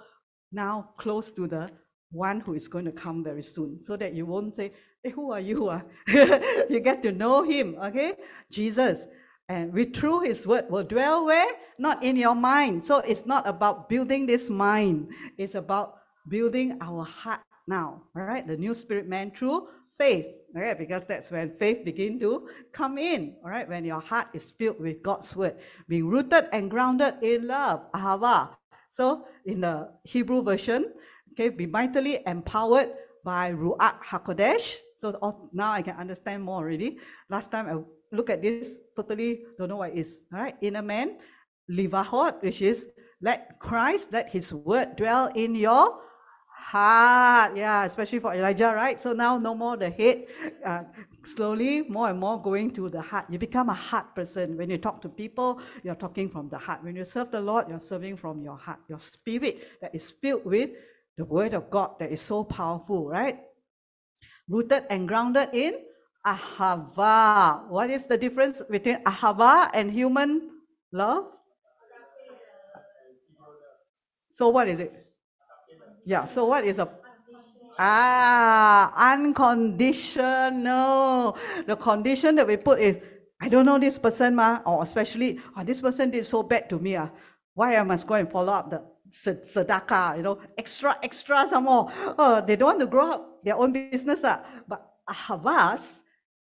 [0.51, 1.69] now close to the
[2.11, 3.81] one who is going to come very soon.
[3.81, 4.71] So that you won't say,
[5.03, 5.67] hey, who are you?
[5.67, 5.81] Uh?
[6.69, 8.13] you get to know him, okay?
[8.51, 9.07] Jesus.
[9.49, 11.51] And we through his word will dwell where?
[11.77, 12.83] Not in your mind.
[12.83, 15.11] So it's not about building this mind.
[15.37, 18.03] It's about building our heart now.
[18.15, 18.45] All right.
[18.47, 19.67] The new spirit man through
[19.97, 20.25] faith.
[20.55, 23.35] Okay, because that's when faith begin to come in.
[23.43, 23.67] All right.
[23.67, 27.91] When your heart is filled with God's word, being rooted and grounded in love.
[27.91, 28.55] Ahava.
[28.87, 30.93] So in the Hebrew version,
[31.33, 32.93] okay, be mightily empowered
[33.25, 34.77] by Ruach HaKodesh.
[34.97, 36.99] So now I can understand more already.
[37.27, 37.75] Last time I
[38.13, 40.25] look at this, totally don't know what it is.
[40.33, 41.17] All right, inner man,
[41.69, 42.87] livahot, which is
[43.21, 45.99] let Christ, let his word dwell in your
[46.47, 47.55] heart.
[47.55, 48.99] Yeah, especially for Elijah, right?
[48.99, 50.25] So now no more the head.
[50.63, 50.83] Uh,
[51.23, 53.25] slowly, more and more going to the heart.
[53.29, 54.57] You become a heart person.
[54.57, 56.83] When you talk to people, you're talking from the heart.
[56.83, 60.45] When you serve the Lord, you're serving from your heart, your spirit that is filled
[60.45, 60.71] with
[61.17, 63.39] the word of God that is so powerful, right?
[64.49, 65.79] Rooted and grounded in
[66.25, 67.67] ahava.
[67.69, 70.49] What is the difference between ahava and human
[70.91, 71.25] love?
[74.31, 74.91] So what is it?
[76.05, 76.89] Yeah, so what is a
[77.79, 81.37] Ah, unconditional.
[81.65, 82.99] The condition that we put is,
[83.41, 86.77] I don't know this person, ma, or especially, oh, this person did so bad to
[86.77, 86.97] me.
[86.97, 87.09] Ah.
[87.53, 91.89] Why I must go and follow up the tzedakah, you know, extra, extra some more.
[92.17, 94.23] Oh, they don't want to grow up their own business.
[94.23, 94.43] Ah.
[94.67, 96.02] But ahavas,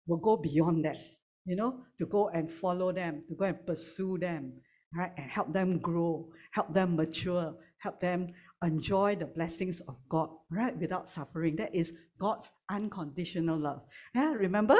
[0.07, 0.97] will go beyond that,
[1.45, 4.53] you know, to go and follow them, to go and pursue them,
[4.95, 5.13] right?
[5.17, 8.29] And help them grow, help them mature, help them
[8.63, 10.77] enjoy the blessings of God, right?
[10.77, 11.57] Without suffering.
[11.57, 13.83] That is God's unconditional love.
[14.15, 14.77] Yeah, remember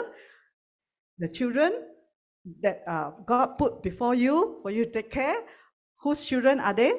[1.19, 1.73] the children
[2.63, 5.43] that uh, God put before you for you to take care.
[6.01, 6.93] Whose children are they?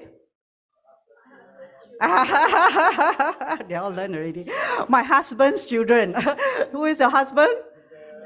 [3.67, 4.49] they all learn already.
[4.89, 6.13] My husband's children.
[6.71, 7.53] Who is your husband?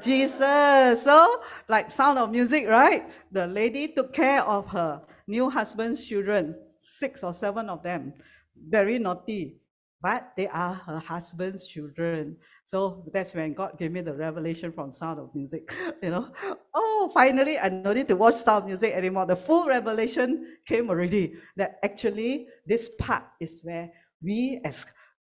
[0.02, 1.02] Jesus.
[1.02, 3.10] So, like Sound of Music, right?
[3.32, 8.14] The lady took care of her new husband's children, six or seven of them.
[8.56, 9.60] Very naughty,
[10.02, 12.36] but they are her husband's children.
[12.64, 15.72] So that's when God gave me the revelation from Sound of Music.
[16.02, 16.32] You know,
[16.72, 19.26] oh, finally, I don't need to watch Sound of Music anymore.
[19.26, 23.90] The full revelation came already that actually this part is where
[24.22, 24.86] we, as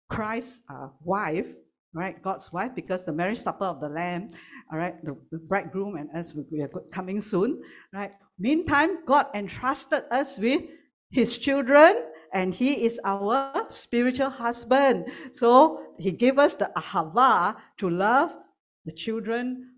[0.09, 1.53] Christ's uh, wife,
[2.02, 4.30] right, God's wife, because the marriage supper of the Lamb,
[4.72, 5.18] all right, the,
[5.48, 7.62] bridegroom and us, we are coming soon,
[7.93, 8.12] right?
[8.38, 10.64] Meantime, God entrusted us with
[11.10, 12.04] His children
[12.36, 15.06] and he is our spiritual husband.
[15.32, 18.36] So he gave us the ahava to love
[18.84, 19.72] the children,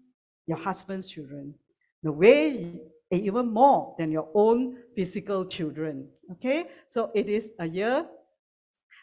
[0.47, 1.53] your husband's children,
[2.01, 6.09] the way even more than your own physical children.
[6.31, 8.05] Okay, so it is a year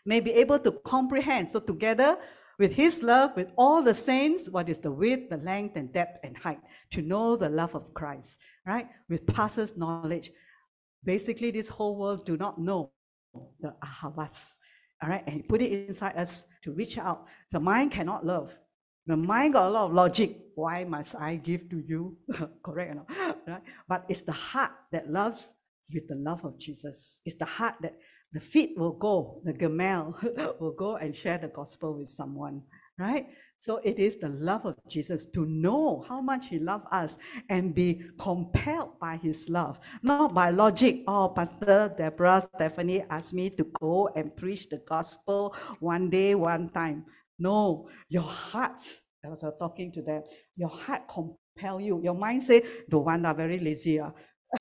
[0.05, 1.49] may be able to comprehend.
[1.49, 2.19] So together
[2.59, 6.21] with his love, with all the saints, what is the width, the length, and depth
[6.23, 8.89] and height, to know the love of Christ, right?
[9.09, 10.33] With passes knowledge.
[11.05, 12.93] Basically, this whole world do not know
[13.61, 14.57] the ahavas.
[15.03, 17.27] All right, and put it inside us to reach out.
[17.51, 18.57] The mind cannot love.
[19.07, 20.39] The mind got a lot of logic.
[20.55, 22.17] Why must I give to you?
[22.65, 23.39] Correct or not?
[23.47, 23.63] Right?
[23.87, 25.55] But it's the heart that loves
[25.93, 27.21] with the love of Jesus.
[27.27, 27.95] It's the heart that
[28.35, 32.63] the feet will go, the Gimel will go and share the gospel with someone
[32.99, 33.27] right?
[33.59, 37.19] So it is the love of Jesus to know how much He loved us
[37.49, 41.03] and be compelled by His love, not by logic.
[41.07, 46.69] Oh, Pastor Deborah Stephanie asked me to go and preach the gospel one day, one
[46.69, 47.05] time.
[47.39, 48.81] No, your heart,
[49.25, 50.23] I was talking to them,
[50.57, 52.01] your heart compel you.
[52.03, 53.99] Your mind say, don't want that, very lazy.
[53.99, 54.11] Uh.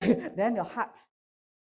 [0.00, 0.90] then your heart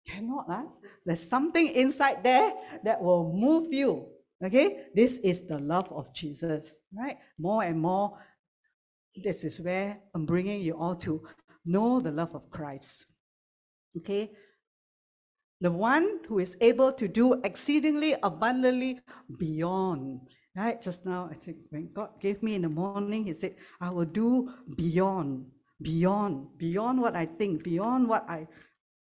[0.07, 0.45] cannot.
[0.49, 0.63] Uh.
[1.05, 2.53] There's something inside there
[2.83, 4.07] that will move you
[4.43, 7.17] Okay, this is the love of Jesus, right?
[7.39, 8.19] More and more,
[9.15, 11.23] this is where I'm bringing you all to
[11.65, 13.05] know the love of Christ.
[13.97, 14.31] Okay,
[15.61, 18.99] the one who is able to do exceedingly abundantly
[19.39, 20.19] beyond.
[20.55, 23.89] Right, just now, I think when God gave me in the morning, He said, I
[23.89, 25.47] will do beyond,
[25.81, 28.47] beyond, beyond what I think, beyond what I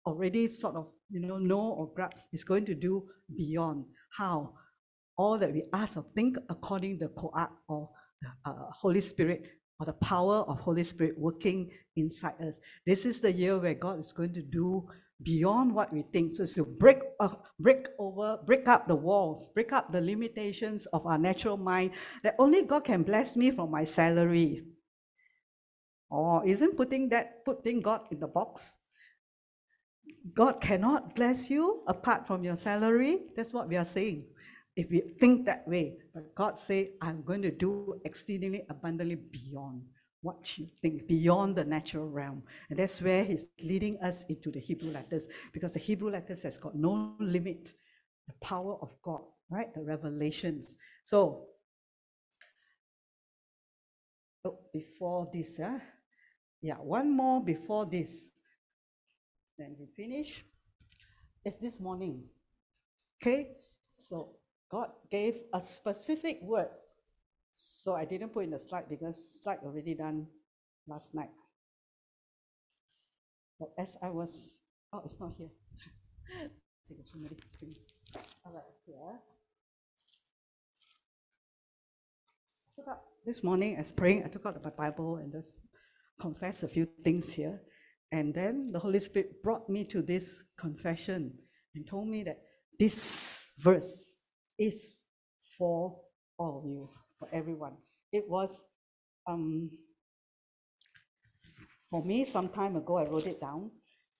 [0.05, 2.29] already sort of, you know, know or grasp.
[2.33, 3.85] is going to do beyond.
[4.17, 4.53] How?
[5.17, 7.89] all that we ask or think according to the Koach or
[8.21, 9.43] the uh, Holy Spirit
[9.79, 12.59] or the power of Holy Spirit working inside us.
[12.85, 14.87] This is the year where God is going to do
[15.21, 16.31] beyond what we think.
[16.31, 17.29] So it's to break, uh,
[17.59, 21.91] break over, break up the walls, break up the limitations of our natural mind
[22.23, 24.63] that only God can bless me from my salary.
[26.09, 28.77] Or isn't putting that putting God in the box?
[30.33, 33.23] God cannot bless you apart from your salary.
[33.35, 34.25] That's what we are saying
[34.75, 39.83] if we think that way, but God say, I'm going to do exceedingly abundantly beyond
[40.21, 42.43] what you think, beyond the natural realm.
[42.69, 46.57] And that's where He's leading us into the Hebrew letters, because the Hebrew letters has
[46.57, 47.73] got no limit.
[48.27, 49.73] The power of God, right?
[49.73, 50.77] The revelations.
[51.03, 51.47] So,
[54.45, 55.79] oh, before this, uh,
[56.61, 58.31] yeah, one more before this.
[59.57, 60.43] Then we finish.
[61.45, 62.23] It's this morning.
[63.21, 63.57] Okay?
[63.99, 64.37] So
[64.69, 66.69] God gave a specific word.
[67.53, 70.27] So I didn't put in the slide because slide already done
[70.87, 71.29] last night.
[73.59, 74.55] But as I was,
[74.91, 75.51] oh, it's not here.
[77.05, 77.35] somebody
[78.45, 79.19] All right, here.
[82.75, 85.55] Took out this morning as praying, I took out my Bible and just
[86.19, 87.61] confessed a few things here.
[88.13, 91.33] And then the Holy Spirit brought me to this confession
[91.73, 92.43] and told me that
[92.79, 94.19] this verse
[94.59, 95.01] is
[95.57, 95.99] for
[96.37, 97.73] all of you, for everyone.
[98.11, 98.67] It was,
[99.25, 99.71] um,
[101.89, 103.71] for me, some time ago, I wrote it down,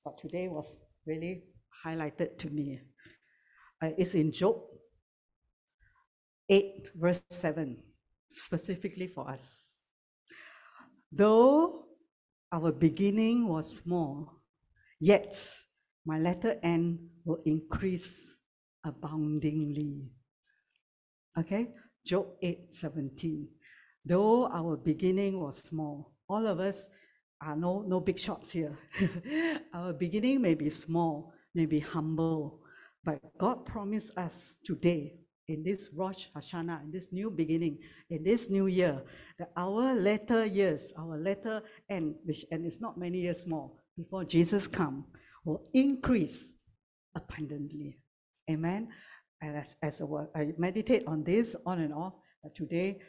[0.03, 1.44] but today was really
[1.86, 2.82] highlighted to me.
[3.80, 4.56] Uh, it's in Job
[6.49, 7.78] 8, verse 7,
[8.28, 9.84] specifically for us.
[11.11, 11.83] Though
[12.54, 14.40] our beginning was small,
[15.00, 15.34] yet
[16.06, 18.38] my latter end will increase
[18.86, 20.12] aboundingly.
[21.36, 21.74] Okay,
[22.06, 23.48] Job 8 17.
[24.06, 26.90] Though our beginning was small, all of us
[27.42, 28.78] are no, no big shots here.
[29.74, 32.60] our beginning may be small, may be humble,
[33.04, 35.16] but God promised us today
[35.48, 37.80] in this Rosh Hashanah, in this new beginning,
[38.10, 39.03] in this new year,
[39.38, 44.24] that our latter years, our latter end, which and it's not many years more before
[44.24, 45.06] Jesus come,
[45.44, 46.56] will increase
[47.15, 47.98] abundantly.
[48.49, 48.90] Amen.
[49.41, 50.02] And as, as
[50.36, 52.99] I meditate on this on and off, but today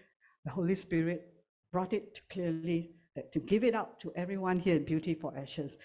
[0.44, 1.32] the Holy Spirit
[1.72, 5.78] brought it clearly that to give it out to everyone here in Beauty for Ashes.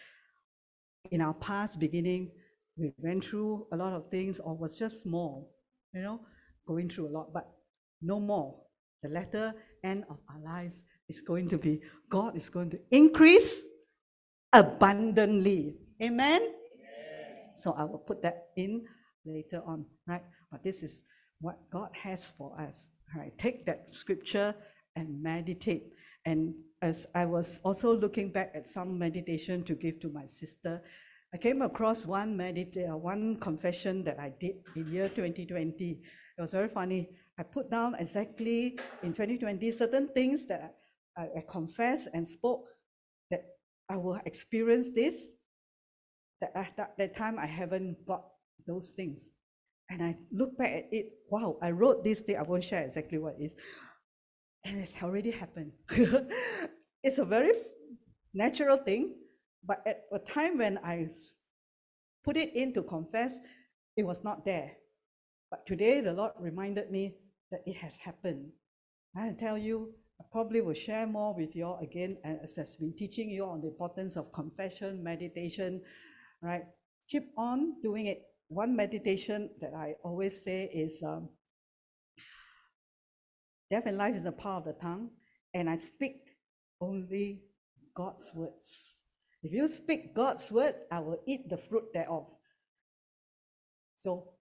[1.12, 2.32] In our past beginning,
[2.76, 5.52] we went through a lot of things or was just small,
[5.94, 6.22] you know,
[6.70, 7.50] going through a lot, but
[8.00, 8.56] no more.
[9.02, 13.66] The latter end of our lives is going to be God is going to increase
[14.54, 15.76] abundantly.
[16.02, 16.42] Amen.
[17.56, 18.86] So I will put that in
[19.26, 20.22] later on, right?
[20.52, 21.04] But this is
[21.42, 22.92] what God has for us.
[23.16, 24.54] All right, take that scripture
[24.96, 25.90] and meditate.
[26.26, 30.82] And as I was also looking back at some meditation to give to my sister,
[31.34, 36.02] I came across one medita- one confession that I did in year 2020.
[36.40, 37.10] It was very funny.
[37.38, 40.74] I put down exactly in 2020 certain things that
[41.18, 42.64] I, I confessed and spoke
[43.30, 43.44] that
[43.90, 45.36] I will experience this.
[46.40, 48.24] That at that, that time I haven't got
[48.66, 49.32] those things.
[49.90, 53.18] And I look back at it, wow, I wrote this thing, I won't share exactly
[53.18, 53.58] what is.
[54.64, 55.74] And it's already happened.
[57.04, 57.52] it's a very
[58.34, 59.16] natural thing,
[59.62, 61.06] but at a time when I
[62.24, 63.42] put it in to confess,
[63.98, 64.79] it was not there.
[65.50, 67.16] But today the Lord reminded me
[67.52, 68.52] that it has happened.
[69.16, 72.94] I tell you, I probably will share more with you all again as I've been
[72.96, 75.82] teaching you on the importance of confession, meditation,
[76.42, 76.64] right?
[77.08, 78.24] Keep on doing it.
[78.50, 81.30] One meditation that I always say is um,
[83.72, 85.10] death and life is a power of the tongue,
[85.54, 86.18] and I speak
[86.82, 87.42] only
[87.94, 89.02] God's words.
[89.42, 92.28] If you speak God's words, I will eat the fruit thereof.
[93.98, 94.34] So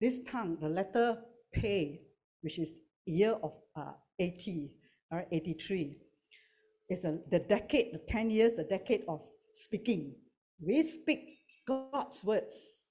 [0.00, 1.18] this tongue, the letter
[1.52, 2.02] pay,
[2.42, 2.74] which is
[3.06, 4.70] year of uh, 80,
[5.10, 5.96] all right, 83,
[6.88, 9.20] is a, the decade, the 10 years, the decade of
[9.52, 10.14] speaking.
[10.60, 12.82] We speak God's words.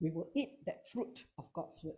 [0.00, 1.96] We will eat that fruit of God's word.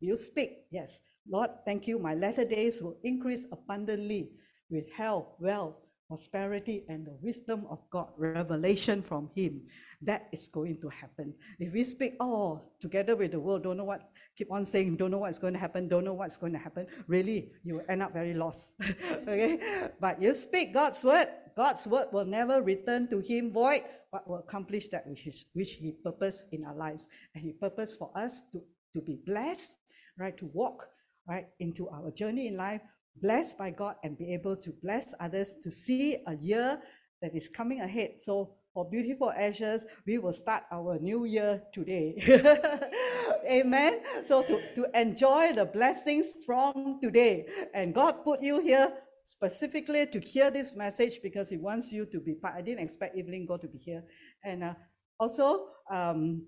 [0.00, 1.00] You speak, yes.
[1.28, 1.98] Lord, thank you.
[1.98, 4.30] My latter days will increase abundantly
[4.70, 5.76] with health, wealth,
[6.10, 9.62] prosperity, and the wisdom of God, revelation from Him.
[10.02, 11.32] That is going to happen.
[11.60, 15.12] If we speak, oh, together with the world, don't know what, keep on saying, don't
[15.12, 18.12] know what's going to happen, don't know what's going to happen, really, you end up
[18.12, 18.74] very lost.
[19.22, 19.60] okay?
[20.00, 24.38] But you speak God's word, God's word will never return to Him void, but will
[24.38, 27.06] accomplish that which, is, which He purposed in our lives.
[27.36, 28.60] And He purposed for us to,
[28.96, 29.78] to be blessed,
[30.18, 30.88] right, to walk
[31.28, 32.80] right into our journey in life
[33.20, 36.80] blessed by God and be able to bless others to see a year
[37.22, 38.14] that is coming ahead.
[38.18, 42.14] So for Beauty for Ashes, we will start our new year today.
[43.50, 44.00] Amen.
[44.24, 47.46] So to, to enjoy the blessings from today.
[47.74, 48.92] And God put you here
[49.24, 52.54] specifically to hear this message because He wants you to be part.
[52.54, 54.04] I didn't expect Evelyn Go to be here.
[54.44, 54.74] And uh,
[55.18, 56.46] also, um,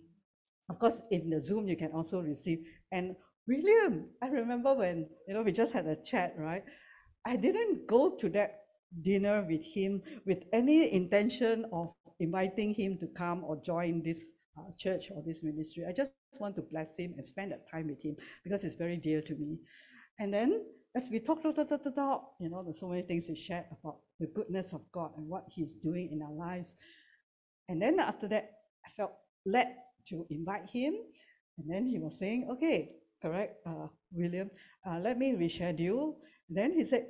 [0.69, 2.61] of course, in the Zoom, you can also receive.
[2.91, 3.17] And
[3.47, 6.65] William, I remember when, you know, we just had a chat, right?
[7.27, 8.61] I didn't go to that
[9.03, 14.71] dinner with him with any intention of inviting him to come or join this uh,
[14.79, 15.85] church or this ministry.
[15.89, 18.97] I just want to bless him and spend that time with him because it's very
[18.97, 19.61] dear to me.
[20.19, 20.65] And then
[20.95, 23.65] as we talk, talk, talk, talk, talk, you know, there's so many things we shared
[23.81, 26.77] about the goodness of God and what he's doing in our lives.
[27.69, 28.51] And then after that,
[28.87, 29.15] I felt
[29.47, 29.75] led
[30.09, 30.95] to invite him.
[31.59, 32.91] And then he was saying, okay,
[33.23, 34.51] correct, uh, William,
[34.85, 36.17] uh, let me reschedule.
[36.51, 37.07] Then he said,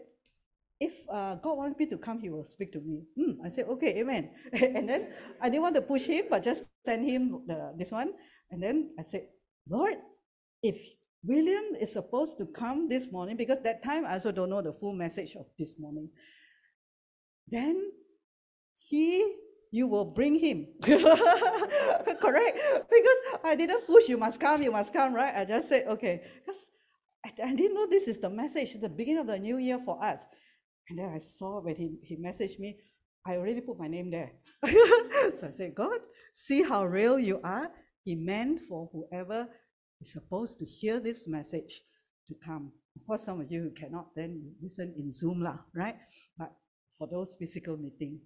[0.78, 3.02] if uh, God wants me to come, he will speak to me.
[3.16, 4.30] Hmm, I said, okay, amen.
[4.52, 8.12] and then I didn't want to push him, but just send him the, this one.
[8.51, 9.28] And then I said,
[9.68, 9.94] Lord,
[10.62, 10.76] if
[11.24, 14.72] William is supposed to come this morning, because that time I also don't know the
[14.72, 16.10] full message of this morning,
[17.48, 17.93] then
[18.89, 19.36] he
[19.73, 20.69] you will bring him.
[20.82, 22.59] Correct?
[22.90, 25.35] Because I didn't push, you must come, you must come, right?
[25.35, 26.23] I just said, okay.
[26.44, 26.70] Because
[27.24, 30.03] I, I didn't know this is the message, the beginning of the new year for
[30.05, 30.27] us.
[30.90, 32.77] And then I saw when he, he messaged me,
[33.27, 34.32] I already put my name there.
[34.66, 36.01] so I said, God,
[36.35, 37.70] see how real you are.
[38.05, 39.49] He meant for whoever
[40.01, 41.82] is supposed to hear this message
[42.28, 42.73] to come.
[42.94, 45.97] Of course, some of you cannot then listen in Zoom, lah, right?
[46.36, 46.53] But
[46.99, 48.20] for those physical meeting,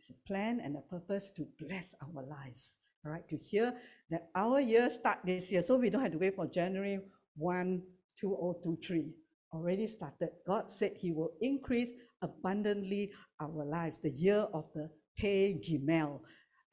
[0.00, 2.78] it's a plan and a purpose to bless our lives.
[3.04, 3.74] All right, to hear
[4.08, 7.00] that our year start this year, so we don't have to wait for January
[7.36, 7.82] 1,
[8.18, 9.12] 2023.
[9.52, 10.30] Already started.
[10.46, 16.20] God said He will increase abundantly our lives, the year of the Pei Gimel.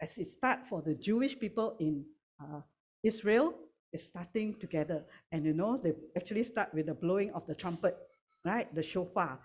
[0.01, 2.05] As it start for the Jewish people in
[2.41, 2.61] uh,
[3.03, 3.55] Israel,
[3.91, 5.03] it's starting together.
[5.33, 7.97] And you know, they actually start with the blowing of the trumpet,
[8.45, 8.73] right?
[8.73, 9.39] The shofar,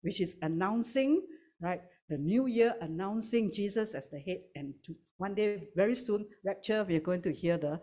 [0.00, 1.26] which is announcing,
[1.60, 1.82] right?
[2.08, 4.38] The new year announcing Jesus as the head.
[4.56, 7.80] And to, one day, very soon, rapture, we are going to hear the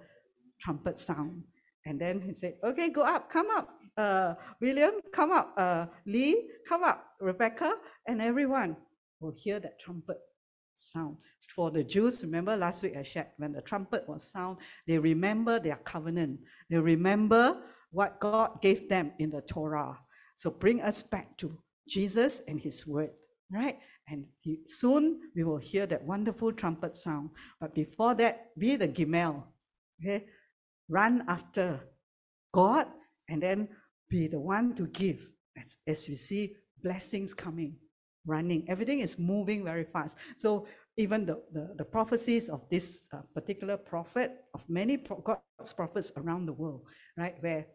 [0.62, 1.44] trumpet sound.
[1.86, 3.70] And then he said, okay, go up, come up.
[3.96, 5.54] Uh, William, come up.
[5.56, 7.06] Uh, Lee, come up.
[7.22, 7.76] Rebecca,
[8.08, 8.76] and everyone
[9.20, 10.18] will hear that trumpet
[10.74, 11.18] sound.
[11.56, 14.58] For the Jews, remember last week I shared, when the trumpet was sound,
[14.88, 16.40] they remember their covenant.
[16.70, 17.62] They remember
[17.92, 19.98] what God gave them in the Torah.
[20.36, 21.58] So bring us back to
[21.88, 23.12] Jesus and his word,
[23.52, 23.78] right?
[24.08, 27.32] And he- soon we will hear that wonderful trumpet sound.
[27.60, 29.44] But before that, be the Gimel,
[30.02, 30.26] okay?
[30.90, 31.82] Run after
[32.54, 32.88] God
[33.30, 33.70] and then
[34.10, 37.76] be the one to give as, as we see blessings coming,
[38.26, 38.66] running.
[38.70, 40.18] Everything is moving very fast.
[40.38, 40.68] So
[40.98, 46.12] even the, the, the prophecies of this uh, particular prophet, of many pro- God's prophets
[46.18, 46.84] around the world,
[47.18, 47.36] right?
[47.42, 47.66] Where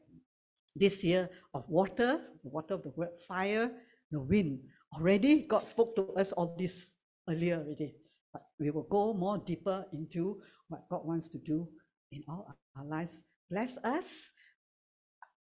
[0.77, 3.71] this year of water, the water of the word, fire,
[4.13, 4.61] the wind.
[4.95, 6.97] Already God spoke to us all this
[7.29, 7.95] earlier already.
[8.33, 11.69] But we will go more deeper into what God wants to do
[12.13, 12.47] in all
[12.77, 13.25] our lives.
[13.51, 14.33] Bless us.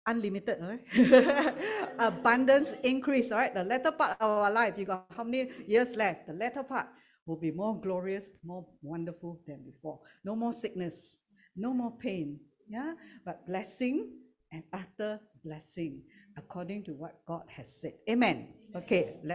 [0.06, 0.82] Unlimited, right?
[1.98, 3.54] Abundance increase, all right?
[3.54, 6.26] The latter part of our life, you got how many years left?
[6.26, 6.88] The latter part
[7.24, 10.00] will be more glorious, more wonderful than before.
[10.24, 11.22] No more sickness,
[11.54, 12.94] no more pain, yeah?
[13.24, 14.10] But blessing
[14.50, 16.02] and utter blessing
[16.36, 17.92] according to what God has said.
[18.08, 18.48] Amen.
[18.74, 19.30] Okay, let